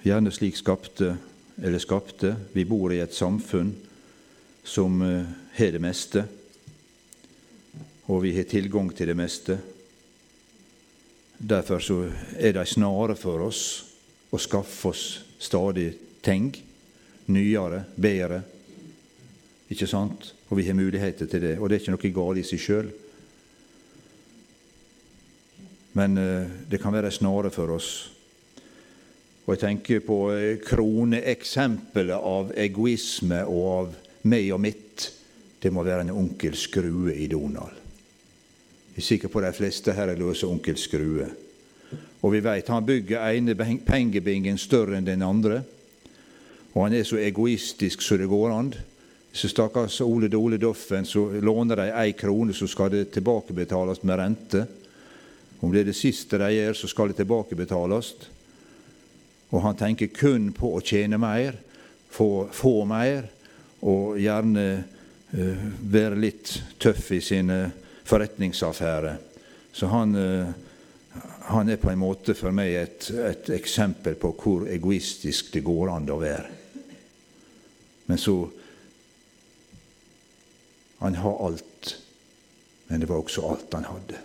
gjerne 0.07 0.31
slik 0.33 0.57
skapte, 0.57 1.17
eller 1.63 1.79
skapte. 1.79 2.37
Vi 2.53 2.65
bor 2.65 2.93
i 2.93 3.01
et 3.03 3.15
samfunn 3.15 3.73
som 4.65 5.03
eh, 5.03 5.25
har 5.59 5.73
det 5.75 5.83
meste, 5.83 6.25
og 8.09 8.23
vi 8.25 8.35
har 8.37 8.49
tilgang 8.49 8.91
til 8.95 9.11
det 9.11 9.17
meste. 9.19 9.59
Derfor 11.39 11.83
så 11.83 11.99
er 12.39 12.55
det 12.55 12.63
ei 12.65 12.71
snare 12.71 13.17
for 13.19 13.45
oss 13.47 13.63
å 14.31 14.41
skaffe 14.41 14.91
oss 14.91 15.05
stadig 15.39 15.93
ting. 16.25 16.51
Nyere, 17.29 17.85
bedre. 17.95 18.41
Ikke 19.69 19.87
sant? 19.87 20.33
Og 20.49 20.59
vi 20.59 20.67
har 20.67 20.77
muligheter 20.77 21.29
til 21.29 21.45
det. 21.45 21.59
Og 21.59 21.69
det 21.69 21.77
er 21.77 21.85
ikke 21.85 21.95
noe 21.95 22.15
galt 22.17 22.41
i 22.41 22.47
seg 22.49 22.63
sjøl. 22.65 22.89
Men 25.99 26.19
uh, 26.19 26.49
det 26.71 26.81
kan 26.81 26.95
være 26.95 27.11
ei 27.13 27.19
snare 27.19 27.53
for 27.53 27.77
oss. 27.77 27.91
Og 29.49 29.55
jeg 29.55 29.63
tenker 29.63 30.03
på 30.05 30.17
eh, 30.37 30.59
kroneeksempelet 30.61 32.21
av 32.21 32.51
egoisme 32.53 33.39
og 33.49 33.63
av 33.73 33.95
meg 34.29 34.51
og 34.53 34.61
mitt. 34.61 35.07
Det 35.57 35.73
må 35.73 35.81
være 35.87 36.05
en 36.05 36.13
onkel 36.13 36.53
Skrue 36.53 37.15
i 37.17 37.31
Donald. 37.33 37.81
Jeg 38.93 39.01
er 39.01 39.07
sikker 39.07 39.33
på 39.33 39.41
de 39.41 39.55
fleste 39.57 39.97
her 39.97 40.13
er 40.13 40.21
løse 40.21 40.45
onkel 40.45 40.77
Skrue. 40.77 41.31
Og 42.21 42.35
vi 42.35 42.45
veit 42.45 42.69
han 42.69 42.85
bygger 42.85 43.25
ene 43.25 43.57
pengebingen 43.89 44.61
større 44.61 44.99
enn 44.99 45.09
den 45.09 45.25
andre. 45.25 45.63
Og 46.75 46.85
han 46.85 47.01
er 47.01 47.09
så 47.09 47.17
egoistisk 47.17 48.05
så 48.05 48.21
det 48.21 48.29
går 48.29 48.53
an. 48.53 48.73
Så 49.33 49.49
stakkars 49.49 50.03
Ole 50.05 50.29
Dole 50.29 50.61
Doffen, 50.61 51.09
så 51.09 51.25
låner 51.41 51.87
de 51.87 51.93
ei 51.97 52.13
krone, 52.13 52.53
så 52.53 52.69
skal 52.69 52.93
det 52.93 53.15
tilbakebetales 53.17 54.05
med 54.05 54.21
rente. 54.21 54.67
Om 55.61 55.73
det 55.73 55.87
er 55.87 55.89
det 55.89 55.97
siste 55.97 56.37
de 56.37 56.53
gjør, 56.53 56.77
så 56.77 56.91
skal 56.91 57.09
det 57.09 57.23
tilbakebetales. 57.23 58.17
Og 59.49 59.63
han 59.65 59.77
tenker 59.77 60.13
kun 60.13 60.51
på 60.53 60.75
å 60.77 60.85
tjene 60.85 61.19
mer, 61.21 61.57
få, 62.13 62.49
få 62.53 62.83
mer, 62.89 63.29
og 63.89 64.19
gjerne 64.21 64.65
uh, 65.33 65.67
være 65.93 66.19
litt 66.21 66.53
tøff 66.83 67.13
i 67.17 67.21
sine 67.25 67.61
forretningsaffærer. 68.09 69.17
Så 69.73 69.89
han, 69.93 70.15
uh, 70.17 71.23
han, 71.49 71.69
er 71.71 71.81
på 71.81 71.93
en 71.93 72.01
måte 72.03 72.37
for 72.37 72.53
meg 72.53 72.75
et, 72.77 73.11
et, 73.15 73.51
eksempel 73.57 74.19
på 74.21 74.35
hvor 74.37 74.69
egoistisk 74.69 75.53
det 75.55 75.65
går 75.65 75.95
an 75.95 76.11
å 76.13 76.21
være. 76.21 76.55
Men 78.09 78.21
så 78.21 78.39
Han 80.99 81.15
har 81.15 81.47
alt, 81.47 81.93
men 82.89 83.01
det 83.01 83.07
var 83.07 83.21
også 83.23 83.45
alt 83.47 83.75
han 83.77 83.85
hadde. 83.87 84.17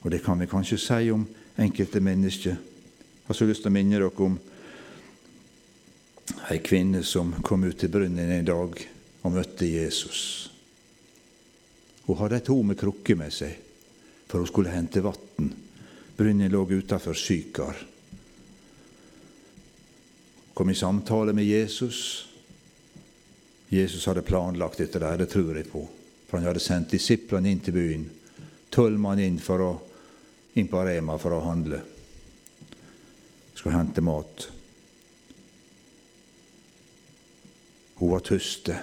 Og 0.00 0.10
det 0.10 0.22
kan 0.24 0.40
vi 0.40 0.46
kanskje 0.48 0.78
si 0.80 1.10
om 1.12 1.26
enkelte 1.60 2.00
mennesker. 2.00 2.56
Jeg 3.24 3.32
har 3.32 3.36
så 3.38 3.46
lyst 3.48 3.62
til 3.64 3.70
å 3.70 3.72
minne 3.72 3.96
dere 3.96 4.10
om 4.20 4.34
ei 6.52 6.58
kvinne 6.60 7.00
som 7.08 7.30
kom 7.40 7.62
ut 7.64 7.78
til 7.80 7.88
brunnen 7.88 8.32
en 8.34 8.44
dag 8.44 8.82
og 9.24 9.32
møtte 9.32 9.64
Jesus. 9.64 10.50
Hun 12.04 12.18
hadde 12.18 12.36
ei 12.36 12.44
tom 12.44 12.74
krukke 12.76 13.16
med 13.16 13.32
seg, 13.32 13.54
for 14.28 14.44
hun 14.44 14.50
skulle 14.50 14.74
hente 14.74 15.00
vann. 15.00 15.48
Brunnen 16.18 16.52
lå 16.52 16.66
utafor 16.68 17.16
Sykar. 17.16 17.80
Kom 20.52 20.68
i 20.68 20.76
samtale 20.76 21.32
med 21.32 21.48
Jesus. 21.48 22.26
Jesus 23.72 24.04
hadde 24.04 24.26
planlagt 24.28 24.84
dette 24.84 25.00
der, 25.00 25.16
det 25.16 25.30
tror 25.32 25.56
jeg 25.56 25.72
på. 25.72 25.86
For 26.28 26.36
han 26.36 26.50
hadde 26.50 26.60
sendt 26.60 26.92
disiplene 26.92 27.56
inn 27.56 27.64
til 27.64 27.80
byen. 27.80 28.06
Tolv 28.68 29.00
mann 29.00 29.24
inn, 29.24 29.40
inn 29.40 30.68
på 30.68 30.84
Rema 30.84 31.16
for 31.16 31.40
å 31.40 31.42
handle 31.48 31.80
skulle 33.64 33.78
hente 33.78 34.02
mat. 34.04 34.42
Hun 37.96 38.10
var 38.10 38.20
tøste, 38.20 38.74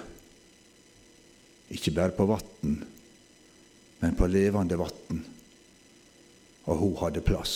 ikke 1.70 1.92
bare 1.94 2.14
på 2.16 2.24
vann, 2.26 2.72
men 4.00 4.16
på 4.18 4.26
levende 4.26 4.74
vann. 4.80 5.20
Og 6.66 6.80
hun 6.80 6.96
hadde 6.98 7.22
plass. 7.22 7.52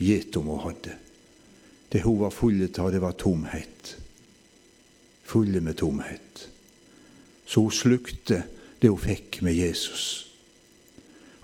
Gjett 0.00 0.38
om 0.40 0.48
hun 0.48 0.62
hadde. 0.62 0.94
Det 1.92 2.00
hun 2.06 2.22
var 2.22 2.32
full 2.32 2.64
av, 2.64 2.88
det 2.94 3.02
var 3.04 3.12
tomhet. 3.20 3.92
Fulle 5.28 5.60
med 5.60 5.76
tomhet. 5.82 6.46
Så 7.44 7.66
hun 7.66 7.76
slukte 7.76 8.40
det 8.80 8.88
hun 8.88 9.04
fikk 9.04 9.42
med 9.44 9.52
Jesus. 9.58 10.32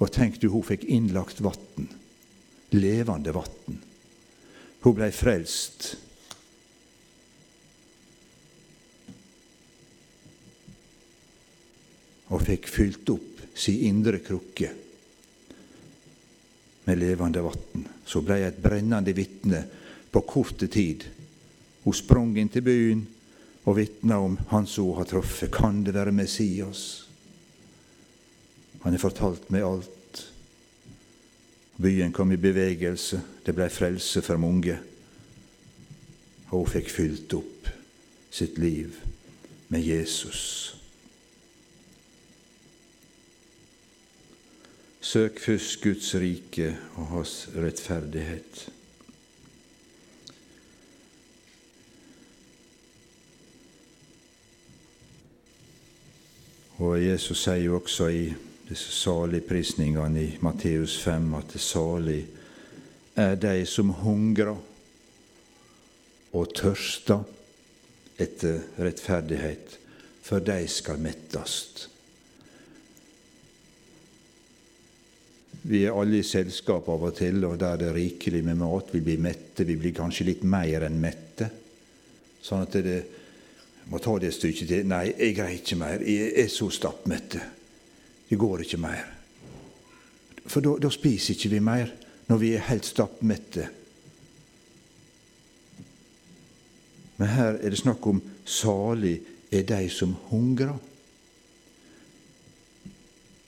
Og 0.01 0.09
tenk 0.17 0.41
du, 0.41 0.49
hun 0.49 0.65
fikk 0.65 0.89
innlagt 0.89 1.45
vann. 1.45 1.93
Levende 2.73 3.37
vann. 3.37 3.85
Hun 4.85 4.95
blei 4.95 5.11
frelst. 5.15 5.89
Og 12.29 12.45
fikk 12.45 12.69
fylt 12.71 13.11
opp 13.15 13.43
si 13.59 13.81
indre 13.89 14.21
krukke 14.23 14.71
med 16.89 16.99
levende 16.99 17.43
vann. 17.43 17.87
Så 18.07 18.23
blei 18.25 18.43
et 18.47 18.61
brennende 18.63 19.13
vitne 19.17 19.65
på 20.11 20.23
korte 20.25 20.69
tid. 20.73 21.05
Hun 21.85 21.97
sprang 21.97 22.37
inn 22.39 22.49
til 22.53 22.65
byen 22.65 23.03
og 23.69 23.77
vitna 23.77 24.21
om 24.25 24.39
han 24.53 24.67
som 24.67 24.89
hun 24.89 25.01
har 25.01 25.09
truffet. 25.11 25.53
Kan 25.53 25.83
det 25.85 25.97
være 25.97 26.15
Messias? 26.17 27.05
Han 28.85 28.95
har 28.95 29.03
fortalt 29.03 29.51
meg 29.53 29.67
alt. 29.67 30.23
Byen 31.79 32.15
kom 32.15 32.33
i 32.33 32.41
bevegelse, 32.41 33.21
det 33.49 33.55
blei 33.57 33.71
frelse 33.73 34.21
for 34.23 34.37
mange. 34.37 34.75
Hun 36.51 36.67
fikk 36.69 36.91
fylt 36.93 37.33
opp 37.33 37.71
sitt 38.31 38.59
liv 38.61 38.93
med 39.73 39.81
Jesus. 39.81 40.75
Søk 45.01 45.41
først 45.41 45.81
Guds 45.81 46.15
rike 46.21 46.75
og 47.01 47.07
hans 47.15 47.49
rettferdighet. 47.57 48.69
Og 56.79 56.99
Jesus 57.01 57.47
sier 57.47 57.65
jo 57.65 57.79
også 57.81 58.13
i 58.13 58.27
disse 58.69 58.93
saligprisningene 58.93 60.27
i 60.27 60.35
Matteus 60.45 61.01
5, 61.01 61.33
at 61.41 61.55
det 61.57 61.65
salig 61.65 62.27
er 63.19 63.35
de 63.41 63.67
som 63.67 63.91
hungrer 64.05 64.57
og 66.39 66.55
tørster 66.55 67.25
etter 68.21 68.61
rettferdighet, 68.79 69.79
for 70.23 70.45
de 70.45 70.59
skal 70.71 71.01
mettast. 71.03 71.87
Vi 75.69 75.83
er 75.85 75.97
alle 75.97 76.21
i 76.21 76.27
selskap 76.27 76.87
av 76.89 77.09
og 77.09 77.17
til, 77.19 77.43
og 77.45 77.59
der 77.61 77.81
det 77.81 77.89
er 77.91 77.97
rikelig 77.97 78.43
med 78.47 78.61
mat. 78.61 78.93
Vi 78.95 79.03
blir 79.05 79.21
mette, 79.21 79.67
vi 79.67 79.77
blir 79.81 79.97
kanskje 79.97 80.29
litt 80.31 80.45
mer 80.47 80.87
enn 80.87 81.01
mette. 81.03 81.49
Sånn 82.45 82.65
at 82.65 82.77
det 82.85 82.99
må 83.91 84.01
ta 84.01 84.15
det 84.21 84.31
stykket 84.37 84.71
til. 84.71 84.89
Nei, 84.89 85.09
jeg 85.11 85.37
greier 85.37 85.59
ikke 85.59 85.81
mer. 85.81 86.05
Jeg 86.07 86.33
er 86.45 86.51
så 86.53 86.71
stappmette. 86.73 87.43
Det 88.29 88.39
går 88.39 88.65
ikke 88.65 88.81
mer. 88.81 89.07
For 90.49 90.65
da 90.65 90.93
spiser 90.93 91.35
ikke 91.35 91.53
vi 91.57 91.65
mer 91.65 91.93
når 92.29 92.41
vi 92.43 92.53
er 92.55 92.67
helt 92.69 92.87
stappmette. 92.87 93.69
Men 97.19 97.33
her 97.35 97.57
er 97.59 97.73
det 97.73 97.81
snakk 97.81 98.07
om 98.07 98.21
salig 98.47 99.19
er 99.51 99.65
de 99.67 99.89
som 99.91 100.15
hungrer. 100.31 100.77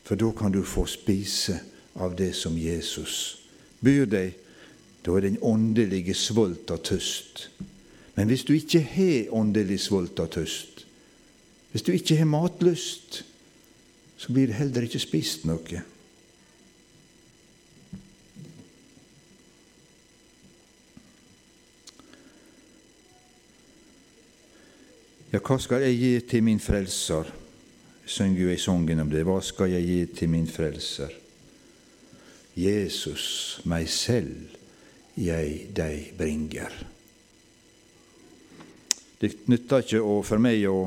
For 0.04 0.18
da 0.18 0.32
kan 0.34 0.52
du 0.52 0.62
få 0.66 0.88
spise 0.90 1.60
av 1.94 2.16
det 2.18 2.32
som 2.34 2.56
Jesus 2.58 3.38
byr 3.84 4.08
deg. 4.10 4.34
Da 5.04 5.14
er 5.14 5.24
det 5.24 5.30
en 5.34 5.44
åndelige 5.52 6.16
svolt 6.18 6.70
og 6.74 6.82
tøst. 6.84 7.46
Men 8.16 8.28
hvis 8.28 8.44
du 8.44 8.52
ikke 8.56 8.82
har 8.82 9.30
åndelig 9.32 9.78
svolt 9.86 10.18
og 10.20 10.32
tøst, 10.34 10.84
hvis 11.70 11.86
du 11.86 11.92
ikke 11.92 12.16
har 12.18 12.28
matlyst, 12.28 13.22
så 14.16 14.32
blir 14.32 14.50
det 14.50 14.58
heller 14.58 14.84
ikke 14.84 15.00
spist 15.00 15.46
noe. 15.48 15.84
Ja, 25.30 25.38
hva 25.38 25.60
skal 25.62 25.84
jeg 25.86 25.98
gi 25.98 26.14
til 26.26 26.42
min 26.42 26.60
frelser? 26.60 27.28
synger 28.10 28.40
jo 28.40 28.50
i 28.50 28.58
sangen 28.58 29.00
om 29.00 29.10
det. 29.10 29.22
Hva 29.22 29.38
skal 29.44 29.70
jeg 29.70 29.86
gi 29.86 29.98
til 30.18 30.30
min 30.32 30.48
frelser? 30.50 31.12
Jesus, 32.58 33.60
meg 33.70 33.86
selv, 33.88 34.56
jeg 35.14 35.68
deg 35.76 36.10
bringer. 36.18 36.74
Det 39.20 39.46
nytter 39.52 39.84
ikke 39.84 40.02
for 40.26 40.42
meg 40.42 40.64
å 40.66 40.80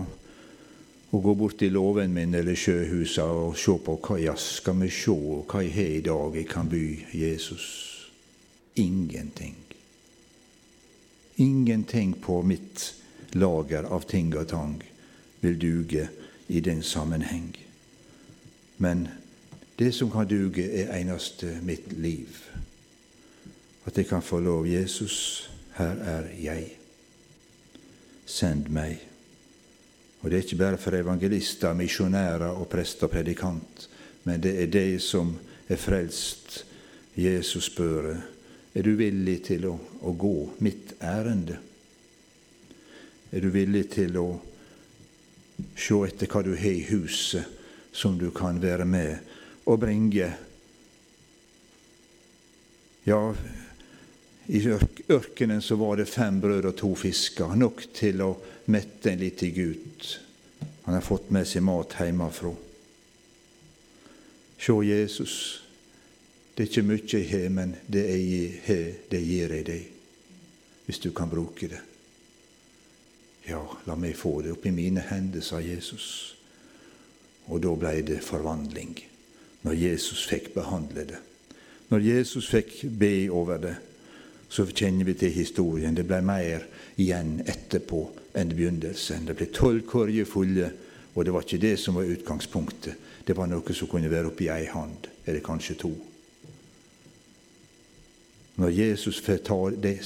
å, 1.13 1.19
gå 1.21 1.34
bort 1.38 1.60
til 1.62 1.75
låven 1.75 2.13
min 2.15 2.34
eller 2.34 2.58
sjøhusa 2.58 3.27
og 3.29 3.58
se 3.60 3.75
på 3.86 3.95
hva 4.01 4.17
jeg 4.17 4.41
skal 4.41 4.79
vi 4.82 4.89
se, 4.89 5.13
hva 5.13 5.62
jeg 5.62 5.75
har 5.75 5.91
i 5.99 6.01
dag 6.08 6.38
jeg 6.39 6.47
kan 6.49 6.69
by 6.71 6.84
Jesus. 7.13 7.67
Ingenting. 8.82 9.56
Ingenting 11.38 12.15
på 12.17 12.41
mitt 12.41 13.02
lager 13.35 13.83
av 13.83 14.05
ting 14.09 14.33
og 14.37 14.47
tang 14.51 14.77
vil 15.43 15.59
duge 15.59 16.07
i 16.47 16.59
den 16.59 16.83
sammenheng. 16.83 17.51
Men 18.77 19.07
det 19.75 19.91
som 19.91 20.11
kan 20.11 20.27
duge, 20.27 20.63
er 20.63 20.93
eneste 20.95 21.57
mitt 21.61 21.91
liv. 21.97 22.29
At 23.85 23.97
jeg 23.97 24.07
kan 24.07 24.21
få 24.21 24.39
lov 24.39 24.67
Jesus, 24.67 25.49
her 25.75 25.97
er 25.97 26.29
jeg. 26.39 26.69
Send 28.25 28.69
meg. 28.69 29.01
Og 30.21 30.29
det 30.29 30.37
er 30.37 30.45
ikke 30.45 30.61
bare 30.61 30.79
for 30.79 30.95
evangelister, 30.95 31.73
misjonærer 31.75 32.53
og 32.53 32.69
prest 32.71 33.03
og 33.03 33.11
predikant, 33.11 33.89
men 34.23 34.39
det 34.43 34.53
er 34.61 34.71
de 34.71 34.99
som 35.03 35.33
er 35.67 35.81
frelst. 35.81 36.63
Jesus 37.15 37.67
spør 37.69 38.15
Er 38.73 38.81
du 38.81 38.95
villig 38.97 39.43
til 39.45 39.67
å, 39.69 39.75
å 40.01 40.11
gå 40.17 40.37
mitt 40.65 40.95
ærende? 40.97 41.59
Er 43.33 43.41
du 43.41 43.49
villig 43.49 43.87
til 43.95 44.17
å 44.21 44.27
se 45.73 45.95
etter 46.05 46.29
hva 46.29 46.43
du 46.45 46.51
har 46.53 46.69
i 46.69 46.85
huset 46.91 47.61
som 47.93 48.19
du 48.21 48.27
kan 48.35 48.59
være 48.61 48.85
med 48.85 49.65
og 49.65 49.79
bringe? 49.81 50.27
Ja, 53.09 53.21
i 54.45 54.59
ørkenen 55.09 55.63
så 55.65 55.79
var 55.81 55.97
det 55.97 56.11
fem 56.11 56.37
brød 56.43 56.67
og 56.69 56.75
to 56.77 56.91
fisker, 56.99 57.55
nok 57.57 57.81
til 57.95 58.21
å 58.21 58.35
mette 58.69 59.09
en 59.11 59.23
liten 59.23 59.53
gutt. 59.55 60.11
Han 60.83 60.97
har 60.97 61.05
fått 61.05 61.31
med 61.33 61.47
seg 61.47 61.65
mat 61.65 61.95
hjemmefra. 61.97 62.51
Se 64.59 64.75
Jesus. 64.85 65.37
Det 66.53 66.67
er 66.67 66.69
ikke 66.69 66.85
mye 66.85 67.07
jeg 67.09 67.31
har, 67.31 67.49
men 67.49 67.73
det 67.89 68.03
jeg 68.11 68.61
har, 68.67 68.85
det 69.09 69.23
gir 69.25 69.55
jeg 69.57 69.65
deg, 69.71 69.89
hvis 70.85 71.01
du 71.01 71.09
kan 71.15 71.31
bruke 71.31 71.71
det. 71.71 71.81
Ja, 73.47 73.62
la 73.86 73.95
meg 73.99 74.15
få 74.15 74.38
det 74.41 74.53
opp 74.56 74.65
i 74.65 74.71
mine 74.71 75.03
hender, 75.10 75.43
sa 75.43 75.60
Jesus. 75.60 76.36
Og 77.51 77.60
da 77.63 77.73
blei 77.75 77.99
det 78.08 78.21
forvandling, 78.23 78.95
når 79.67 79.79
Jesus 79.79 80.23
fikk 80.29 80.53
behandle 80.56 81.08
det. 81.10 81.19
Når 81.91 82.06
Jesus 82.08 82.47
fikk 82.49 82.86
be 82.99 83.27
over 83.32 83.60
det, 83.60 83.75
så 84.49 84.65
kjenner 84.69 85.06
vi 85.06 85.17
til 85.17 85.34
historien. 85.34 85.95
Det 85.95 86.06
ble 86.08 86.21
mer 86.23 86.63
igjen 87.01 87.41
etterpå 87.41 88.06
enn 88.38 88.53
begynnelsen. 88.53 89.27
Det 89.27 89.36
ble 89.38 89.49
tolv 89.53 89.84
korger 89.89 90.27
fulle, 90.29 90.71
og 91.13 91.25
det 91.25 91.34
var 91.34 91.45
ikke 91.45 91.62
det 91.62 91.75
som 91.82 91.99
var 91.99 92.10
utgangspunktet. 92.10 93.12
Det 93.27 93.36
var 93.38 93.49
noe 93.49 93.75
som 93.75 93.89
kunne 93.91 94.12
være 94.12 94.32
oppi 94.32 94.49
ei 94.51 94.67
hand, 94.71 95.10
eller 95.25 95.43
kanskje 95.43 95.77
to. 95.84 95.91
Når 98.62 98.69
Jesus 98.69 99.19
får 99.25 99.41
ta, 99.47 99.60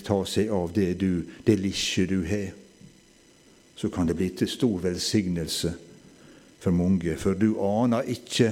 ta 0.08 0.17
seg 0.26 0.52
av 0.56 0.71
det, 0.73 0.93
du, 1.02 1.28
det 1.45 1.60
lille 1.60 2.08
du 2.08 2.21
har, 2.28 2.54
så 3.77 3.89
kan 3.89 4.07
det 4.09 4.15
bli 4.17 4.31
til 4.33 4.49
stor 4.49 4.79
velsignelse 4.81 5.73
for 6.59 6.73
mange. 6.73 7.13
For 7.21 7.37
du 7.37 7.51
aner 7.61 8.09
ikke 8.09 8.51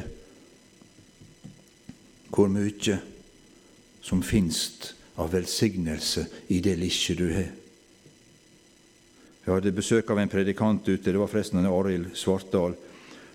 hvor 2.30 2.52
mye 2.52 3.00
som 4.06 4.22
finst 4.22 4.92
av 5.18 5.32
velsignelse 5.34 6.28
i 6.54 6.60
det 6.62 6.76
lille 6.78 7.16
du 7.18 7.26
har. 7.34 7.50
Jeg 9.46 9.54
hadde 9.54 9.74
besøk 9.78 10.10
av 10.10 10.20
en 10.22 10.30
predikant 10.30 10.88
ute, 10.88 11.10
det 11.10 11.18
var 11.18 11.30
forresten 11.30 11.62
en 11.62 11.70
Arild 11.70 12.14
Svartdal. 12.18 12.74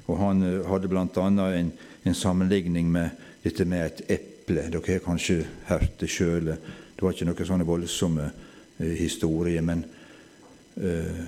og 0.06 0.16
Han 0.18 0.42
eh, 0.42 0.66
hadde 0.66 0.88
bl.a. 0.90 1.26
En, 1.54 1.72
en 2.02 2.14
sammenligning 2.14 2.90
med 2.90 3.10
dette 3.42 3.64
med 3.64 3.86
et 3.86 4.02
eple. 4.18 4.66
Dere 4.70 4.82
har 4.86 5.04
kanskje 5.04 5.44
hørt 5.68 6.00
det 6.00 6.10
sjøl. 6.10 6.50
Det 6.50 7.02
var 7.02 7.14
ikke 7.14 7.28
noen 7.30 7.46
sånne 7.46 7.66
voldsomme 7.66 8.26
eh, 8.26 8.96
historier. 8.98 9.62
Men 9.62 9.84
eh, 10.82 11.22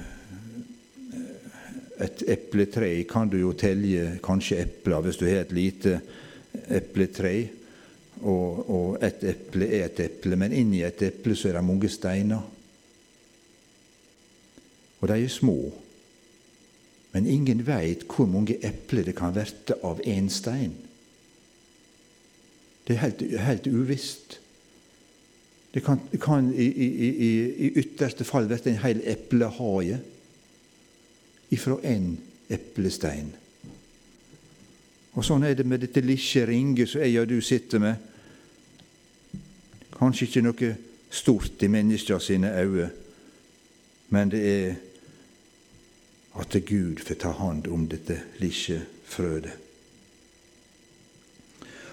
et 2.03 2.23
epletre 2.35 2.91
kan 3.11 3.31
du 3.31 3.39
jo 3.41 3.53
telje 3.59 4.19
kanskje 4.25 4.63
epler 4.65 5.05
hvis 5.05 5.21
du 5.21 5.27
har 5.29 5.45
et 5.45 5.55
lite 5.55 5.99
epletre 6.73 7.35
og, 8.23 8.71
og 8.71 8.99
et 9.03 9.25
eple 9.33 9.67
er 9.67 9.89
et 9.89 10.03
eple, 10.05 10.37
men 10.39 10.55
inni 10.55 10.83
et 10.87 11.03
eple 11.03 11.35
så 11.39 11.51
er 11.51 11.59
det 11.59 11.65
mange 11.67 11.89
steiner. 11.91 12.43
Og 15.01 15.09
de 15.11 15.17
er 15.19 15.33
små. 15.33 15.57
Men 17.13 17.27
ingen 17.27 17.65
veit 17.67 18.07
hvor 18.07 18.31
mange 18.31 18.57
epler 18.65 19.05
det 19.05 19.17
kan 19.19 19.35
verte 19.35 19.77
av 19.85 20.01
én 20.07 20.31
stein. 20.31 20.77
Det 22.87 22.97
er 22.97 23.05
helt, 23.05 23.25
helt 23.41 23.67
uvisst. 23.67 24.39
Det 25.75 25.83
kan, 25.85 26.01
kan 26.21 26.53
i, 26.55 26.65
i, 26.65 26.89
i, 26.95 27.31
i, 27.67 27.69
ytterste 27.81 28.25
fall 28.29 28.49
verte 28.51 28.71
en 28.71 28.83
hel 28.83 29.01
eplehage 29.09 29.99
ifra 31.53 31.79
én 31.85 32.17
eplestein. 32.53 33.33
Og 35.13 35.25
Sånn 35.25 35.45
er 35.45 35.55
det 35.55 35.67
med 35.69 35.83
dette 35.85 36.01
lille 36.01 36.47
ringet 36.49 36.89
som 36.89 37.03
jeg 37.05 37.21
og 37.21 37.29
du 37.29 37.41
sitter 37.45 37.83
med. 37.83 38.09
Kanskje 39.93 40.29
ikke 40.29 40.45
noe 40.47 40.71
stort 41.13 41.63
i 41.63 41.69
menneska 41.69 42.17
sine 42.19 42.55
øyne, 42.57 42.89
men 44.09 44.33
det 44.33 44.41
er 44.49 44.75
at 46.41 46.57
Gud 46.65 47.03
får 47.05 47.21
ta 47.21 47.35
hånd 47.37 47.69
om 47.69 47.85
dette 47.89 48.17
lille 48.41 48.81
frøet. 49.05 49.53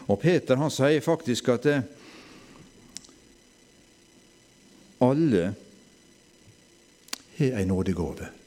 Og 0.09 0.17
Peter 0.23 0.57
han 0.57 0.71
sier 0.73 1.03
faktisk 1.05 1.51
at 1.53 1.67
det, 1.67 1.79
alle 5.03 5.43
har 7.37 7.59
en 7.59 7.67
nådegave. 7.67 8.38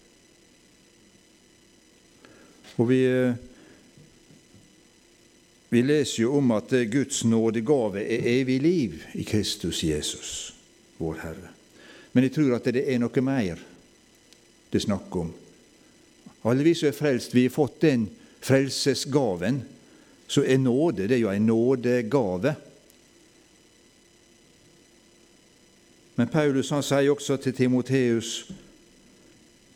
Og 2.80 2.88
vi 2.88 3.00
eh, 3.06 3.34
vi 5.72 5.80
leser 5.82 6.26
jo 6.26 6.34
om 6.36 6.50
at 6.52 6.68
Guds 6.92 7.22
nådegave 7.24 8.02
er 8.04 8.26
evig 8.28 8.58
liv 8.60 8.96
i 9.14 9.22
Kristus 9.24 9.84
Jesus, 9.84 10.54
vår 10.98 11.14
Herre. 11.22 11.48
Men 12.12 12.26
jeg 12.26 12.34
tror 12.34 12.58
at 12.58 12.68
det 12.68 12.82
er 12.84 12.98
noe 13.00 13.22
mer 13.24 13.62
det 14.72 14.80
er 14.82 14.84
snakk 14.84 15.16
om. 15.16 15.30
Alle 16.44 16.64
vi 16.64 16.74
som 16.76 16.90
er 16.90 16.96
frelst, 16.96 17.32
vi 17.34 17.46
har 17.46 17.54
fått 17.54 17.80
den 17.84 18.04
frelsesgaven. 18.44 19.62
Så 20.26 20.44
er 20.44 20.60
nåde 20.60 21.08
det 21.08 21.16
er 21.16 21.24
jo 21.24 21.32
en 21.32 21.46
nådegave. 21.46 22.54
Men 26.16 26.28
Paulus 26.28 26.70
han 26.72 26.84
sier 26.84 27.12
også 27.12 27.36
til 27.36 27.56
Timoteus 27.56 28.52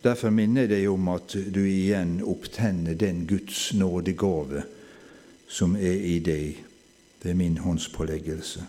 Derfor 0.06 0.30
minner 0.30 0.68
jeg 0.68 0.70
deg 0.70 0.84
om 0.86 1.08
at 1.10 1.32
du 1.34 1.64
igjen 1.66 2.20
opptenner 2.22 2.94
den 2.94 3.24
Guds 3.26 3.72
nådegave 3.74 4.62
som 5.50 5.74
er 5.74 5.98
i 5.98 6.20
deg. 6.22 6.62
Er 7.26 7.34
min 7.34 7.56
håndspåleggelse. 7.58 8.62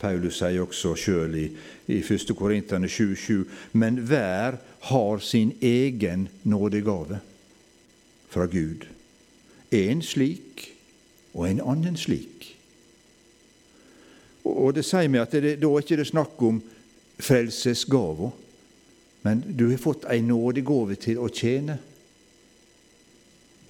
Paulus 0.00 0.38
sier 0.40 0.64
også 0.64 0.94
sjøl 0.96 1.36
i, 1.36 1.44
i 1.92 1.98
1. 2.00 2.32
Korinterne 2.38 2.88
7,7.: 2.88 3.44
Men 3.76 4.00
hver 4.08 4.56
har 4.88 5.18
sin 5.18 5.52
egen 5.60 6.28
nådegave 6.42 7.20
fra 8.32 8.46
Gud. 8.46 8.88
En 9.70 10.02
slik 10.02 10.72
og 11.34 11.50
en 11.50 11.60
annen 11.60 11.96
slik. 11.96 12.51
Og, 14.44 14.74
Det 14.74 14.84
sier 14.84 15.08
meg 15.08 15.22
at 15.22 15.32
det, 15.32 15.56
da 15.62 15.68
er 15.70 15.84
ikke 15.84 15.98
det 16.00 16.08
snakk 16.08 16.42
om 16.42 16.62
frelsesgava, 17.22 18.30
men 19.22 19.42
du 19.46 19.68
har 19.70 19.78
fått 19.78 20.08
ei 20.10 20.20
nådegåve 20.24 20.96
til 20.98 21.20
å 21.22 21.28
tjene. 21.30 21.78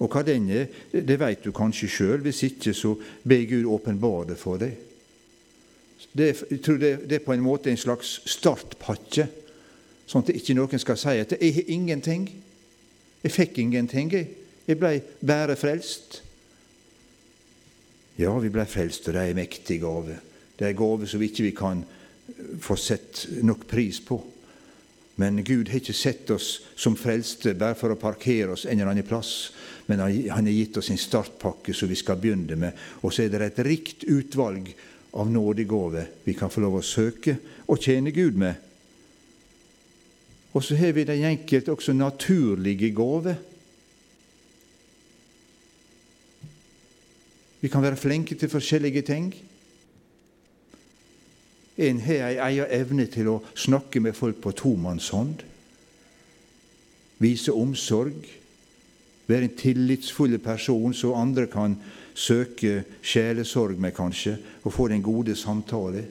Og 0.01 0.09
hva 0.11 0.23
den 0.27 0.49
er, 0.51 0.71
det 0.93 1.19
veit 1.21 1.45
du 1.45 1.53
kanskje 1.55 1.91
sjøl. 1.93 2.23
Hvis 2.25 2.43
ikke, 2.49 2.73
så 2.75 2.95
be 3.29 3.43
Gud 3.47 3.69
åpenbare 3.71 4.33
det 4.33 4.39
for 4.41 4.59
deg. 4.63 4.73
Det, 6.13 6.33
jeg 6.51 6.63
tror 6.65 6.81
det, 6.81 6.93
det, 7.07 7.21
er 7.21 7.27
på 7.27 7.35
en 7.37 7.45
måte 7.45 7.71
en 7.71 7.79
slags 7.79 8.17
startpakke, 8.27 9.29
sånn 10.11 10.25
at 10.25 10.33
ikke 10.35 10.57
noen 10.59 10.81
skal 10.83 10.99
si 10.99 11.15
at 11.21 11.37
'jeg 11.37 11.55
har 11.55 11.71
ingenting'. 11.71 12.31
Jeg 13.23 13.33
fikk 13.33 13.59
ingenting, 13.59 14.13
jeg. 14.13 14.29
Jeg 14.67 14.79
blei 14.79 15.01
bare 15.27 15.57
frelst. 15.57 16.23
Ja, 18.19 18.39
vi 18.39 18.49
blei 18.49 18.67
frelst, 18.67 19.09
og 19.09 19.15
det 19.15 19.23
er 19.23 19.31
ei 19.31 19.35
mektig 19.39 19.81
gave. 19.81 20.19
Det 20.63 20.69
er 20.69 20.77
ei 20.77 20.79
gave 20.79 21.09
som 21.11 21.19
vi 21.19 21.27
ikke 21.27 21.57
kan 21.59 21.81
få 22.63 22.77
sett 22.79 23.25
nok 23.43 23.65
pris 23.67 23.99
på. 24.07 24.21
Men 25.19 25.41
Gud 25.43 25.73
har 25.73 25.81
ikke 25.81 25.97
sett 25.97 26.31
oss 26.31 26.53
som 26.79 26.95
frelste 26.95 27.57
bare 27.59 27.75
for 27.75 27.91
å 27.91 27.99
parkere 27.99 28.55
oss 28.55 28.63
en 28.69 28.79
eller 28.79 28.93
annen 28.93 29.09
plass. 29.09 29.51
Men 29.91 29.99
Han 29.99 30.47
har 30.47 30.55
gitt 30.55 30.79
oss 30.79 30.93
en 30.95 31.03
startpakke 31.03 31.75
som 31.75 31.91
vi 31.91 31.99
skal 31.99 32.21
begynne 32.23 32.55
med. 32.55 32.79
Og 33.03 33.11
så 33.11 33.25
er 33.25 33.35
det 33.35 33.43
et 33.51 33.65
rikt 33.67 34.07
utvalg 34.07 34.71
av 35.19 35.35
nådegaver 35.35 36.23
vi 36.25 36.39
kan 36.39 36.51
få 36.51 36.63
lov 36.63 36.79
å 36.79 36.87
søke 36.87 37.41
og 37.67 37.83
tjene 37.83 38.15
Gud 38.15 38.39
med. 38.39 38.55
Og 40.55 40.63
så 40.63 40.79
har 40.79 40.95
vi 40.95 41.11
den 41.11 41.27
enkelte 41.27 41.75
også 41.75 41.93
naturlige 41.93 42.95
gaver. 42.95 43.35
Vi 47.61 47.71
kan 47.71 47.83
være 47.83 47.99
flinke 47.99 48.39
til 48.39 48.51
forskjellige 48.53 49.03
ting. 49.11 49.35
En 51.83 51.99
har 52.05 52.29
ei 52.29 52.39
eia 52.39 52.69
evne 52.71 53.09
til 53.11 53.31
å 53.33 53.41
snakke 53.59 54.01
med 54.01 54.15
folk 54.15 54.39
på 54.45 54.53
tomannshånd. 54.55 55.43
Vise 57.23 57.55
omsorg. 57.55 58.23
Være 59.27 59.49
en 59.49 59.57
tillitsfull 59.59 60.37
person 60.43 60.95
så 60.95 61.15
andre 61.17 61.49
kan 61.51 61.77
søke 62.15 62.83
sjelesorg 63.03 63.79
med, 63.81 63.95
kanskje, 63.97 64.37
og 64.63 64.75
få 64.75 64.89
den 64.93 65.03
gode 65.03 65.37
samtale. 65.39 66.05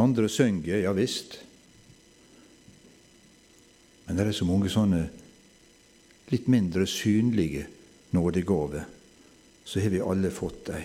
Andre 0.00 0.28
synger, 0.28 0.80
ja 0.82 0.92
visst. 0.92 1.38
Men 4.06 4.18
det 4.18 4.26
er 4.26 4.36
så 4.36 4.46
mange 4.48 4.70
sånne 4.72 5.06
litt 6.32 6.48
mindre 6.50 6.86
synlige 6.88 7.66
nådegaver. 8.14 8.84
Så 9.64 9.80
har 9.80 9.92
vi 9.92 10.02
alle 10.04 10.30
fått 10.30 10.66
dem. 10.68 10.82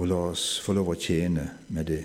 Og 0.00 0.08
la 0.08 0.18
oss 0.32 0.56
få 0.64 0.74
lov 0.74 0.92
å 0.92 0.98
tjene 0.98 1.44
med 1.70 1.86
det. 1.92 2.02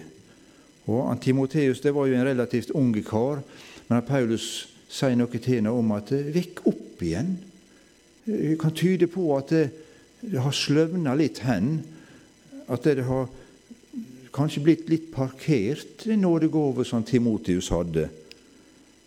Og 0.88 1.09
Timoteus 1.21 1.82
det 1.84 1.93
var 1.95 2.07
jo 2.07 2.15
en 2.15 2.28
relativt 2.28 2.71
ung 2.78 2.93
kar, 3.03 3.41
men 3.88 4.05
Paulus 4.07 4.67
sier 4.88 5.17
noe 5.19 5.32
til 5.34 5.57
henne 5.57 5.73
om 5.73 5.91
at 5.95 6.11
det 6.13 6.36
vekk 6.36 6.63
opp 6.69 7.03
igjen. 7.03 7.34
Det 8.28 8.55
kan 8.59 8.75
tyde 8.75 9.07
på 9.11 9.30
at 9.36 9.51
det, 9.51 9.65
det 10.21 10.39
har 10.43 10.55
sløvna 10.55 11.15
litt 11.15 11.41
hen. 11.47 11.82
At 12.67 12.88
det 12.88 13.05
har 13.07 13.28
kanskje 14.36 14.63
blitt 14.63 14.89
litt 14.91 15.09
parkert, 15.13 16.05
den 16.05 16.23
nådegave 16.25 16.86
som 16.86 17.05
Timoteus 17.07 17.71
hadde. 17.73 18.07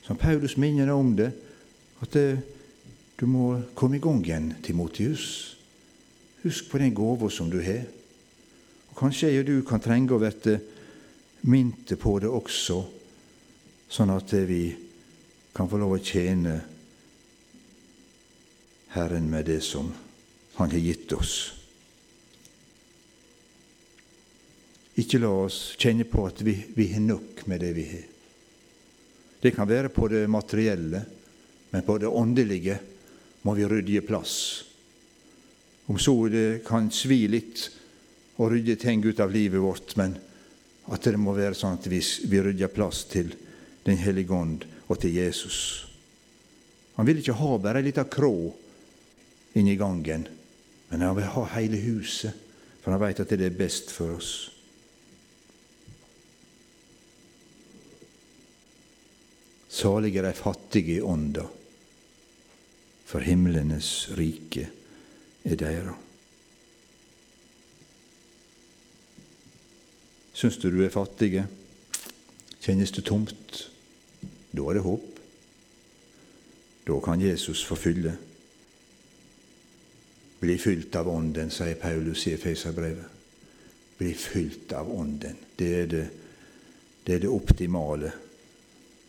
Som 0.04 0.18
Paulus 0.20 0.56
minner 0.56 0.90
om 0.92 1.14
det, 1.16 1.30
at 2.00 2.16
det, 2.16 2.40
du 3.20 3.26
må 3.28 3.60
komme 3.76 4.00
i 4.00 4.02
gang 4.02 4.24
igjen, 4.24 4.54
Timotius. 4.64 5.56
Husk 6.43 6.70
på 6.70 6.78
den 6.78 6.95
gåva 6.95 7.28
som 7.30 7.51
du 7.51 7.59
har. 7.62 7.84
Og 8.91 8.97
Kanskje 8.97 9.28
jeg 9.28 9.43
og 9.43 9.49
du 9.49 9.57
kan 9.66 9.82
trenge 9.82 10.16
å 10.16 10.20
bli 10.20 10.57
minte 11.51 11.97
på 11.97 12.18
det 12.20 12.28
også, 12.28 12.80
sånn 13.91 14.12
at 14.12 14.32
vi 14.49 14.64
kan 15.57 15.68
få 15.68 15.80
lov 15.80 15.97
å 15.97 16.05
tjene 16.05 16.59
Herren 18.95 19.28
med 19.30 19.47
det 19.47 19.61
som 19.62 19.93
Han 20.59 20.70
har 20.70 20.82
gitt 20.82 21.12
oss. 21.14 21.34
Ikke 25.01 25.20
la 25.22 25.30
oss 25.47 25.76
kjenne 25.80 26.05
på 26.05 26.26
at 26.26 26.43
vi, 26.45 26.53
vi 26.74 26.91
har 26.93 27.01
nok 27.01 27.47
med 27.49 27.62
det 27.62 27.70
vi 27.72 27.84
har. 27.88 28.03
Det 29.41 29.55
kan 29.57 29.68
være 29.70 29.88
på 29.88 30.09
det 30.12 30.26
materielle, 30.28 31.01
men 31.70 31.86
på 31.86 31.97
det 32.03 32.11
åndelige 32.11 32.76
må 33.47 33.55
vi 33.57 33.68
rydde 33.70 34.03
plass. 34.05 34.34
Om 35.91 35.99
så 35.99 36.28
det 36.28 36.62
kan 36.62 36.86
svi 36.95 37.24
litt 37.26 37.64
å 38.38 38.47
rydde 38.47 38.76
ting 38.78 39.03
ut 39.03 39.18
av 39.20 39.32
livet 39.34 39.59
vårt, 39.59 39.97
men 39.99 40.14
at 40.86 41.03
det 41.03 41.18
må 41.18 41.34
være 41.34 41.57
sånn 41.59 41.80
at 41.80 41.88
vi, 41.91 41.99
vi 42.30 42.43
rydder 42.47 42.70
plass 42.70 43.09
til 43.11 43.34
Den 43.82 43.99
hellige 43.99 44.36
ånd 44.36 44.66
og 44.86 45.01
til 45.03 45.16
Jesus. 45.16 45.59
Han 46.95 47.09
vil 47.09 47.18
ikke 47.18 47.34
ha 47.41 47.59
bare 47.59 47.80
ei 47.80 47.88
lita 47.88 48.05
krå 48.07 48.53
inni 49.59 49.74
gangen, 49.80 50.28
men 50.93 51.03
han 51.03 51.16
vil 51.18 51.30
ha 51.34 51.45
hele 51.57 51.82
huset, 51.82 52.38
for 52.84 52.95
han 52.95 53.03
veit 53.03 53.22
at 53.24 53.34
det 53.34 53.49
er 53.49 53.59
best 53.59 53.91
for 53.91 54.14
oss. 54.14 54.32
Salige 59.66 60.22
er 60.22 60.30
de 60.30 60.36
fattige 60.38 61.01
i 61.01 61.03
ånda, 61.03 61.49
for 63.11 63.26
himlenes 63.26 64.12
rike 64.14 64.68
er 65.45 65.57
deira. 65.57 65.95
Syns 70.32 70.57
du 70.57 70.70
du 70.70 70.80
er 70.84 70.93
fattig? 70.93 71.43
Kjennes 72.61 72.93
det 72.97 73.05
tomt? 73.05 73.70
Da 74.57 74.64
er 74.68 74.78
det 74.78 74.84
håp. 74.84 75.20
Da 76.86 76.99
kan 77.05 77.20
Jesus 77.20 77.64
forfylle. 77.64 78.16
Bli 80.41 80.57
fylt 80.59 80.97
av 80.97 81.09
Ånden, 81.12 81.51
sier 81.53 81.76
Paulus 81.76 82.24
i 82.26 82.32
Efeserbrevet. 82.32 83.05
Bli 83.99 84.14
fylt 84.16 84.72
av 84.72 84.88
Ånden. 84.88 85.36
Det 85.59 85.70
er 85.82 85.86
det, 85.86 86.07
det, 87.05 87.14
er 87.14 87.24
det 87.26 87.28
optimale. 87.28 88.12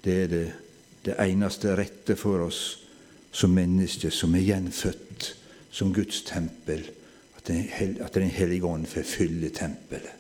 Det 0.04 0.18
er 0.24 0.28
det, 0.28 0.46
det 1.06 1.16
eneste 1.24 1.78
rette 1.80 2.18
for 2.20 2.44
oss 2.50 2.64
som 3.32 3.56
mennesker 3.56 4.12
som 4.12 4.36
er 4.36 4.44
gjenfødt 4.50 5.36
som 5.72 5.94
Guds 5.94 6.24
tempel, 6.24 6.90
at 7.36 7.48
Den, 8.14 8.30
hellige 8.30 8.66
ånd 8.66 8.86
får 8.88 9.02
fylle 9.08 9.50
tempelet. 9.50 10.18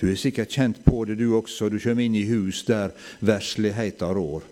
Du 0.00 0.06
er 0.10 0.14
sikkert 0.14 0.50
kjent 0.54 0.84
på 0.84 1.04
det, 1.04 1.18
du 1.18 1.34
også. 1.34 1.68
Du 1.68 1.78
kommer 1.82 2.04
inn 2.04 2.14
i 2.14 2.26
hus 2.28 2.62
der 2.66 2.94
versligheta 3.20 4.12
rår. 4.14 4.42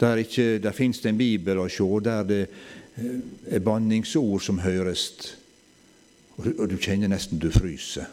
Der, 0.00 0.16
ikke, 0.20 0.58
der 0.58 0.72
fins 0.76 1.00
det 1.00 1.14
en 1.14 1.18
bibel 1.18 1.60
å 1.60 1.68
se, 1.72 1.86
der 2.04 2.26
det 2.28 2.42
eh, 2.44 3.56
er 3.56 3.64
banningsord 3.64 4.42
som 4.44 4.60
høres, 4.60 5.36
og 6.36 6.66
du 6.68 6.76
kjenner 6.76 7.08
nesten 7.08 7.40
du 7.40 7.48
fryser. 7.52 8.08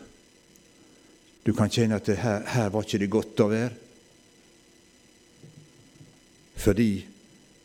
Du 1.43 1.51
kan 1.51 1.71
kjenne 1.71 1.99
at 1.99 2.07
her, 2.07 2.45
her 2.47 2.69
var 2.71 2.85
ikke 2.85 3.01
det 3.01 3.11
godt 3.11 3.43
å 3.43 3.49
være. 3.51 3.73
Fordi, 6.63 6.91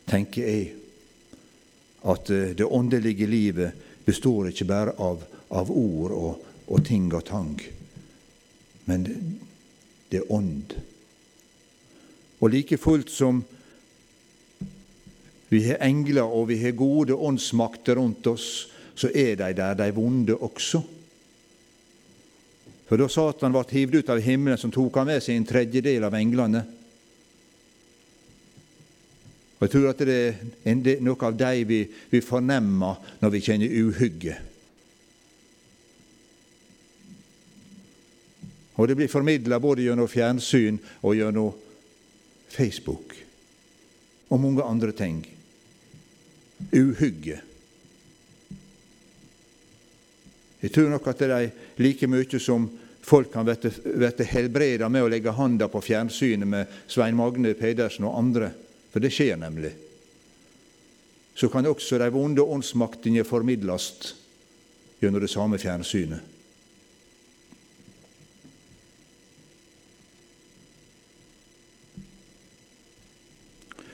tenker 0.09 0.49
jeg, 0.49 0.73
at 2.09 2.31
eh, 2.31 2.55
det 2.57 2.65
åndelige 2.65 3.27
livet 3.27 3.87
består 4.05 4.49
ikke 4.51 4.69
bare 4.69 4.95
av, 5.03 5.23
av 5.53 5.71
ord 5.71 6.15
og, 6.17 6.47
og, 6.69 6.81
ting 6.87 7.11
og 7.13 7.25
tang, 7.29 7.57
men 8.89 9.07
det 10.09 10.23
er 10.23 10.33
ånd. 10.33 10.75
Og 12.39 12.53
like 12.55 12.79
fullt 12.81 13.11
som 13.13 13.43
vi 15.49 15.63
har 15.65 15.81
engler 15.85 16.29
og 16.29 16.49
vi 16.51 16.59
har 16.63 16.77
gode 16.77 17.17
åndsmakter 17.17 17.97
rundt 17.97 18.27
oss, 18.29 18.69
så 18.95 19.11
er 19.15 19.37
de 19.39 19.53
der, 19.57 19.77
de 19.79 19.91
vonde 19.95 20.37
også. 20.37 20.83
For 22.89 23.01
da 23.01 23.09
Satan 23.13 23.53
ble 23.53 23.65
hivd 23.69 24.01
ut 24.01 24.11
av 24.13 24.21
himmelen, 24.25 24.61
som 24.61 24.73
tok 24.73 24.97
han 24.97 25.09
med 25.11 25.23
seg 25.25 25.37
en 25.37 25.49
tredjedel 25.49 26.07
av 26.09 26.17
englene. 26.17 26.65
Og 29.59 29.65
Jeg 29.67 29.71
tror 29.73 29.89
at 29.91 30.03
det 30.07 30.19
er 30.63 31.01
noe 31.03 31.27
av 31.27 31.35
dem 31.35 31.65
vi, 31.67 31.81
vi 32.11 32.21
fornemmer 32.23 33.01
når 33.19 33.33
vi 33.35 33.43
kjenner 33.43 33.75
uhygge. 33.75 34.37
Og 38.79 38.87
det 38.87 38.95
blir 38.95 39.11
formidla 39.11 39.59
både 39.59 39.89
gjennom 39.89 40.07
fjernsyn 40.07 40.79
og 41.03 41.17
gjennom 41.19 41.51
Facebook 42.55 43.17
og 44.29 44.41
mange 44.41 44.63
andre 44.63 44.93
ting. 44.95 45.19
Uhygge. 46.71 47.41
Jeg 50.63 50.73
tror 50.75 50.91
nok 50.91 51.11
at 51.11 51.19
det 51.23 51.31
er 51.35 51.51
like 51.83 52.07
mye 52.11 52.41
som 52.43 52.67
folk 53.03 53.33
kan 53.33 53.47
bli 53.47 54.31
helbreda 54.31 54.89
med 54.91 55.07
å 55.07 55.11
legge 55.11 55.35
handa 55.35 55.69
på 55.71 55.83
fjernsynet 55.83 56.49
med 56.49 56.81
Svein 56.91 57.17
Magne 57.19 57.55
Pedersen 57.59 58.07
og 58.07 58.19
andre, 58.21 58.51
for 58.99 59.03
det 59.07 59.11
skjer 59.15 59.37
nemlig. 59.39 59.71
Så 61.35 61.47
kan 61.49 61.67
også 61.71 62.01
de 62.03 62.09
vonde 62.11 62.43
åndsmaktene 62.43 63.23
formidles 63.23 64.15
gjennom 64.99 65.23
det 65.23 65.31
samme 65.31 65.59
fjernsynet. 65.63 66.19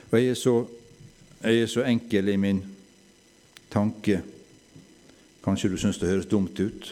Og 0.08 0.16
jeg 0.22 0.30
er 0.30 0.40
så, 0.40 0.54
jeg 1.42 1.60
er 1.60 1.68
så 1.68 1.84
enkel 1.84 2.32
i 2.32 2.38
min 2.40 2.62
tanke 3.68 4.22
Kanskje 5.44 5.68
du 5.68 5.76
syns 5.76 5.98
det 6.00 6.08
høres 6.08 6.30
dumt 6.30 6.56
ut, 6.56 6.86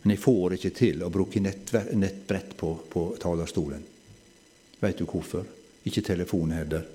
men 0.00 0.14
jeg 0.14 0.22
får 0.22 0.54
ikke 0.56 0.70
til 0.72 1.02
å 1.04 1.10
bruke 1.12 1.42
nettbrett 1.44 2.54
på, 2.56 2.70
på 2.88 3.02
talerstolen. 3.20 3.82
Veit 4.80 4.96
du 4.96 5.04
hvorfor? 5.04 5.44
Ikke 5.84 6.00
telefon 6.00 6.56
heller. 6.56 6.86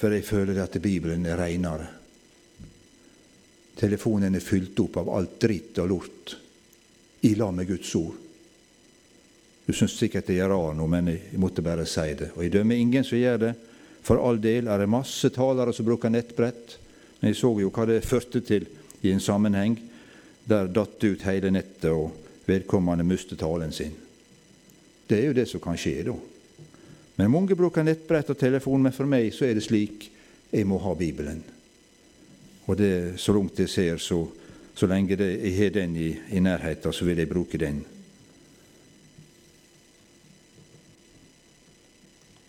For 0.00 0.14
jeg 0.16 0.24
føler 0.24 0.62
at 0.62 0.78
Bibelen 0.80 1.26
er 1.28 1.36
reinere. 1.36 1.88
Telefonen 3.76 4.36
er 4.36 4.44
fylt 4.44 4.78
opp 4.80 4.96
av 5.00 5.10
alt 5.12 5.36
dritt 5.40 5.78
og 5.80 5.88
lort 5.88 6.34
i 7.28 7.34
lag 7.36 7.52
med 7.52 7.68
Guds 7.68 7.92
ord. 8.00 8.16
Du 9.66 9.74
syns 9.76 9.94
sikkert 10.00 10.32
jeg 10.32 10.40
er 10.42 10.48
rar 10.50 10.72
nå, 10.74 10.86
men 10.88 11.12
jeg 11.12 11.40
måtte 11.40 11.64
bare 11.64 11.84
si 11.88 12.08
det. 12.16 12.32
Og 12.34 12.42
jeg 12.44 12.54
dømmer 12.56 12.80
ingen 12.80 13.04
som 13.04 13.20
gjør 13.20 13.42
det. 13.44 13.52
For 14.02 14.20
all 14.20 14.40
del 14.40 14.70
er 14.72 14.80
det 14.80 14.88
masse 14.90 15.28
talere 15.34 15.74
som 15.76 15.86
bruker 15.86 16.12
nettbrett. 16.12 16.78
Men 17.20 17.30
jeg 17.30 17.40
så 17.42 17.52
jo 17.60 17.68
hva 17.68 17.84
det 17.88 18.00
førte 18.08 18.40
til 18.44 18.66
i 19.04 19.12
en 19.12 19.20
sammenheng. 19.20 19.76
Der 20.48 20.72
datt 20.72 21.04
ut 21.04 21.28
hele 21.28 21.52
nettet, 21.52 21.92
og 21.92 22.16
vedkommende 22.48 23.04
mistet 23.06 23.38
talen 23.44 23.72
sin. 23.72 23.92
Det 25.06 25.18
er 25.18 25.28
jo 25.28 25.36
det 25.36 25.46
som 25.50 25.60
kan 25.62 25.78
skje, 25.78 26.00
da. 26.08 26.16
Men 27.16 27.30
mange 27.30 27.56
bruker 27.56 27.84
nettbrett 27.84 28.30
og 28.32 28.38
telefon, 28.38 28.82
men 28.82 28.94
for 28.94 29.08
meg 29.08 29.32
så 29.34 29.48
er 29.48 29.56
det 29.56 29.64
slik 29.66 30.10
jeg 30.50 30.66
må 30.66 30.78
ha 30.82 30.94
Bibelen. 30.98 31.42
Og 32.66 32.76
det, 32.78 33.18
så 33.18 33.32
langt 33.34 33.58
jeg 33.58 33.68
ser, 33.68 33.96
så, 33.98 34.22
så 34.74 34.86
lenge 34.86 35.18
det, 35.18 35.30
jeg 35.42 35.56
har 35.58 35.72
den 35.74 35.96
i, 35.96 36.10
i 36.36 36.42
nærheten, 36.42 36.92
så 36.92 37.04
vil 37.04 37.18
jeg 37.18 37.30
bruke 37.30 37.58
den. 37.58 37.82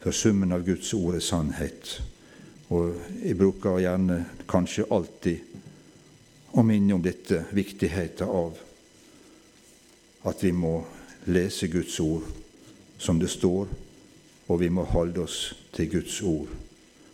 For 0.01 0.14
summen 0.18 0.53
av 0.53 0.66
Guds 0.66 0.93
ord 0.97 1.18
er 1.18 1.26
sannhet. 1.26 1.93
Og 2.74 2.95
jeg 3.22 3.38
bruker 3.38 3.82
gjerne, 3.84 4.24
kanskje 4.49 4.88
alltid, 4.89 5.57
å 6.57 6.64
minne 6.68 6.95
om 6.97 7.03
dette, 7.03 7.45
viktigheten 7.55 8.28
av 8.28 8.57
at 10.28 10.43
vi 10.43 10.51
må 10.53 10.82
lese 11.32 11.70
Guds 11.72 11.99
ord 12.03 12.26
som 13.01 13.20
det 13.22 13.30
står, 13.32 13.70
og 14.51 14.59
vi 14.59 14.67
må 14.69 14.83
holde 14.83 15.23
oss 15.23 15.53
til 15.71 15.87
Guds 15.93 16.19
ord 16.27 16.51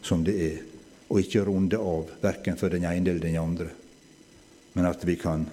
som 0.02 0.24
det 0.26 0.36
er, 0.42 0.58
og 1.10 1.20
ikke 1.22 1.44
runde 1.46 1.78
av 1.78 2.10
verken 2.22 2.58
for 2.58 2.72
den 2.74 2.86
ene 2.88 3.12
eller 3.12 3.22
den 3.22 3.38
andre, 3.38 3.68
men 4.74 4.88
at 4.90 5.04
vi 5.06 5.18
kan 5.20 5.46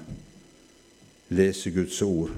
lese 1.35 1.72
Guds 1.74 2.01
ord, 2.03 2.30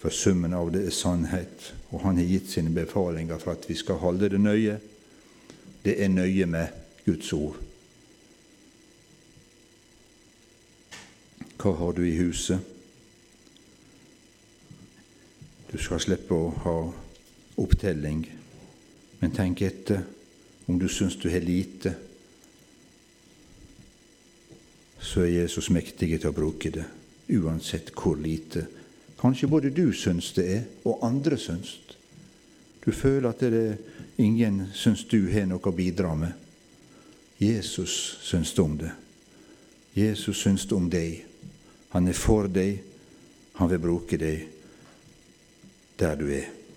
for 0.00 0.12
summen 0.12 0.54
av 0.54 0.70
det 0.74 0.84
er 0.86 0.94
sannhet, 0.94 1.72
og 1.90 2.02
Han 2.02 2.18
har 2.20 2.28
gitt 2.28 2.50
sine 2.50 2.70
befalinger 2.74 3.38
for 3.38 3.56
at 3.56 3.64
vi 3.68 3.74
skal 3.74 4.00
holde 4.02 4.28
det 4.28 4.40
nøye. 4.40 4.76
Det 5.84 5.96
er 6.02 6.08
nøye 6.08 6.46
med 6.46 6.68
Guds 7.06 7.32
ord. 7.32 7.56
Hva 11.56 11.72
har 11.72 11.92
du 11.96 12.02
i 12.04 12.16
huset? 12.18 12.60
Du 15.72 15.78
skal 15.78 16.00
slippe 16.00 16.34
å 16.34 16.50
ha 16.62 16.76
opptelling, 17.56 18.26
men 19.20 19.32
tenk 19.32 19.62
etter 19.62 20.02
om 20.66 20.78
du 20.78 20.88
syns 20.88 21.16
du 21.16 21.28
har 21.30 21.40
lite. 21.40 21.94
Så 25.00 25.22
er 25.22 25.42
Jesus 25.42 25.70
mektig 25.70 26.16
til 26.16 26.30
å 26.30 26.34
bruke 26.34 26.72
det, 26.74 26.84
uansett 27.36 27.92
hvor 27.94 28.18
lite. 28.18 28.66
Kanskje 29.20 29.48
både 29.48 29.70
du 29.70 29.92
syns 29.96 30.32
det 30.36 30.46
er, 30.52 30.64
og 30.84 31.04
andre 31.06 31.38
syns. 31.38 31.78
Du 32.84 32.92
føler 32.92 33.28
at 33.30 33.40
det 33.42 33.62
er 33.62 33.78
ingen 34.22 34.66
syns 34.74 35.04
du 35.10 35.24
har 35.32 35.48
noe 35.48 35.62
å 35.62 35.74
bidra 35.74 36.14
med. 36.18 36.34
Jesus 37.38 38.18
syns 38.22 38.54
om 38.58 38.76
det. 38.78 38.92
Jesus 39.96 40.42
syns 40.42 40.66
om 40.72 40.90
deg. 40.90 41.24
Han 41.94 42.08
er 42.08 42.16
for 42.16 42.48
deg. 42.48 42.82
Han 43.56 43.70
vil 43.72 43.80
bruke 43.80 44.18
deg 44.20 44.46
der 45.96 46.16
du 46.20 46.28
er. 46.28 46.55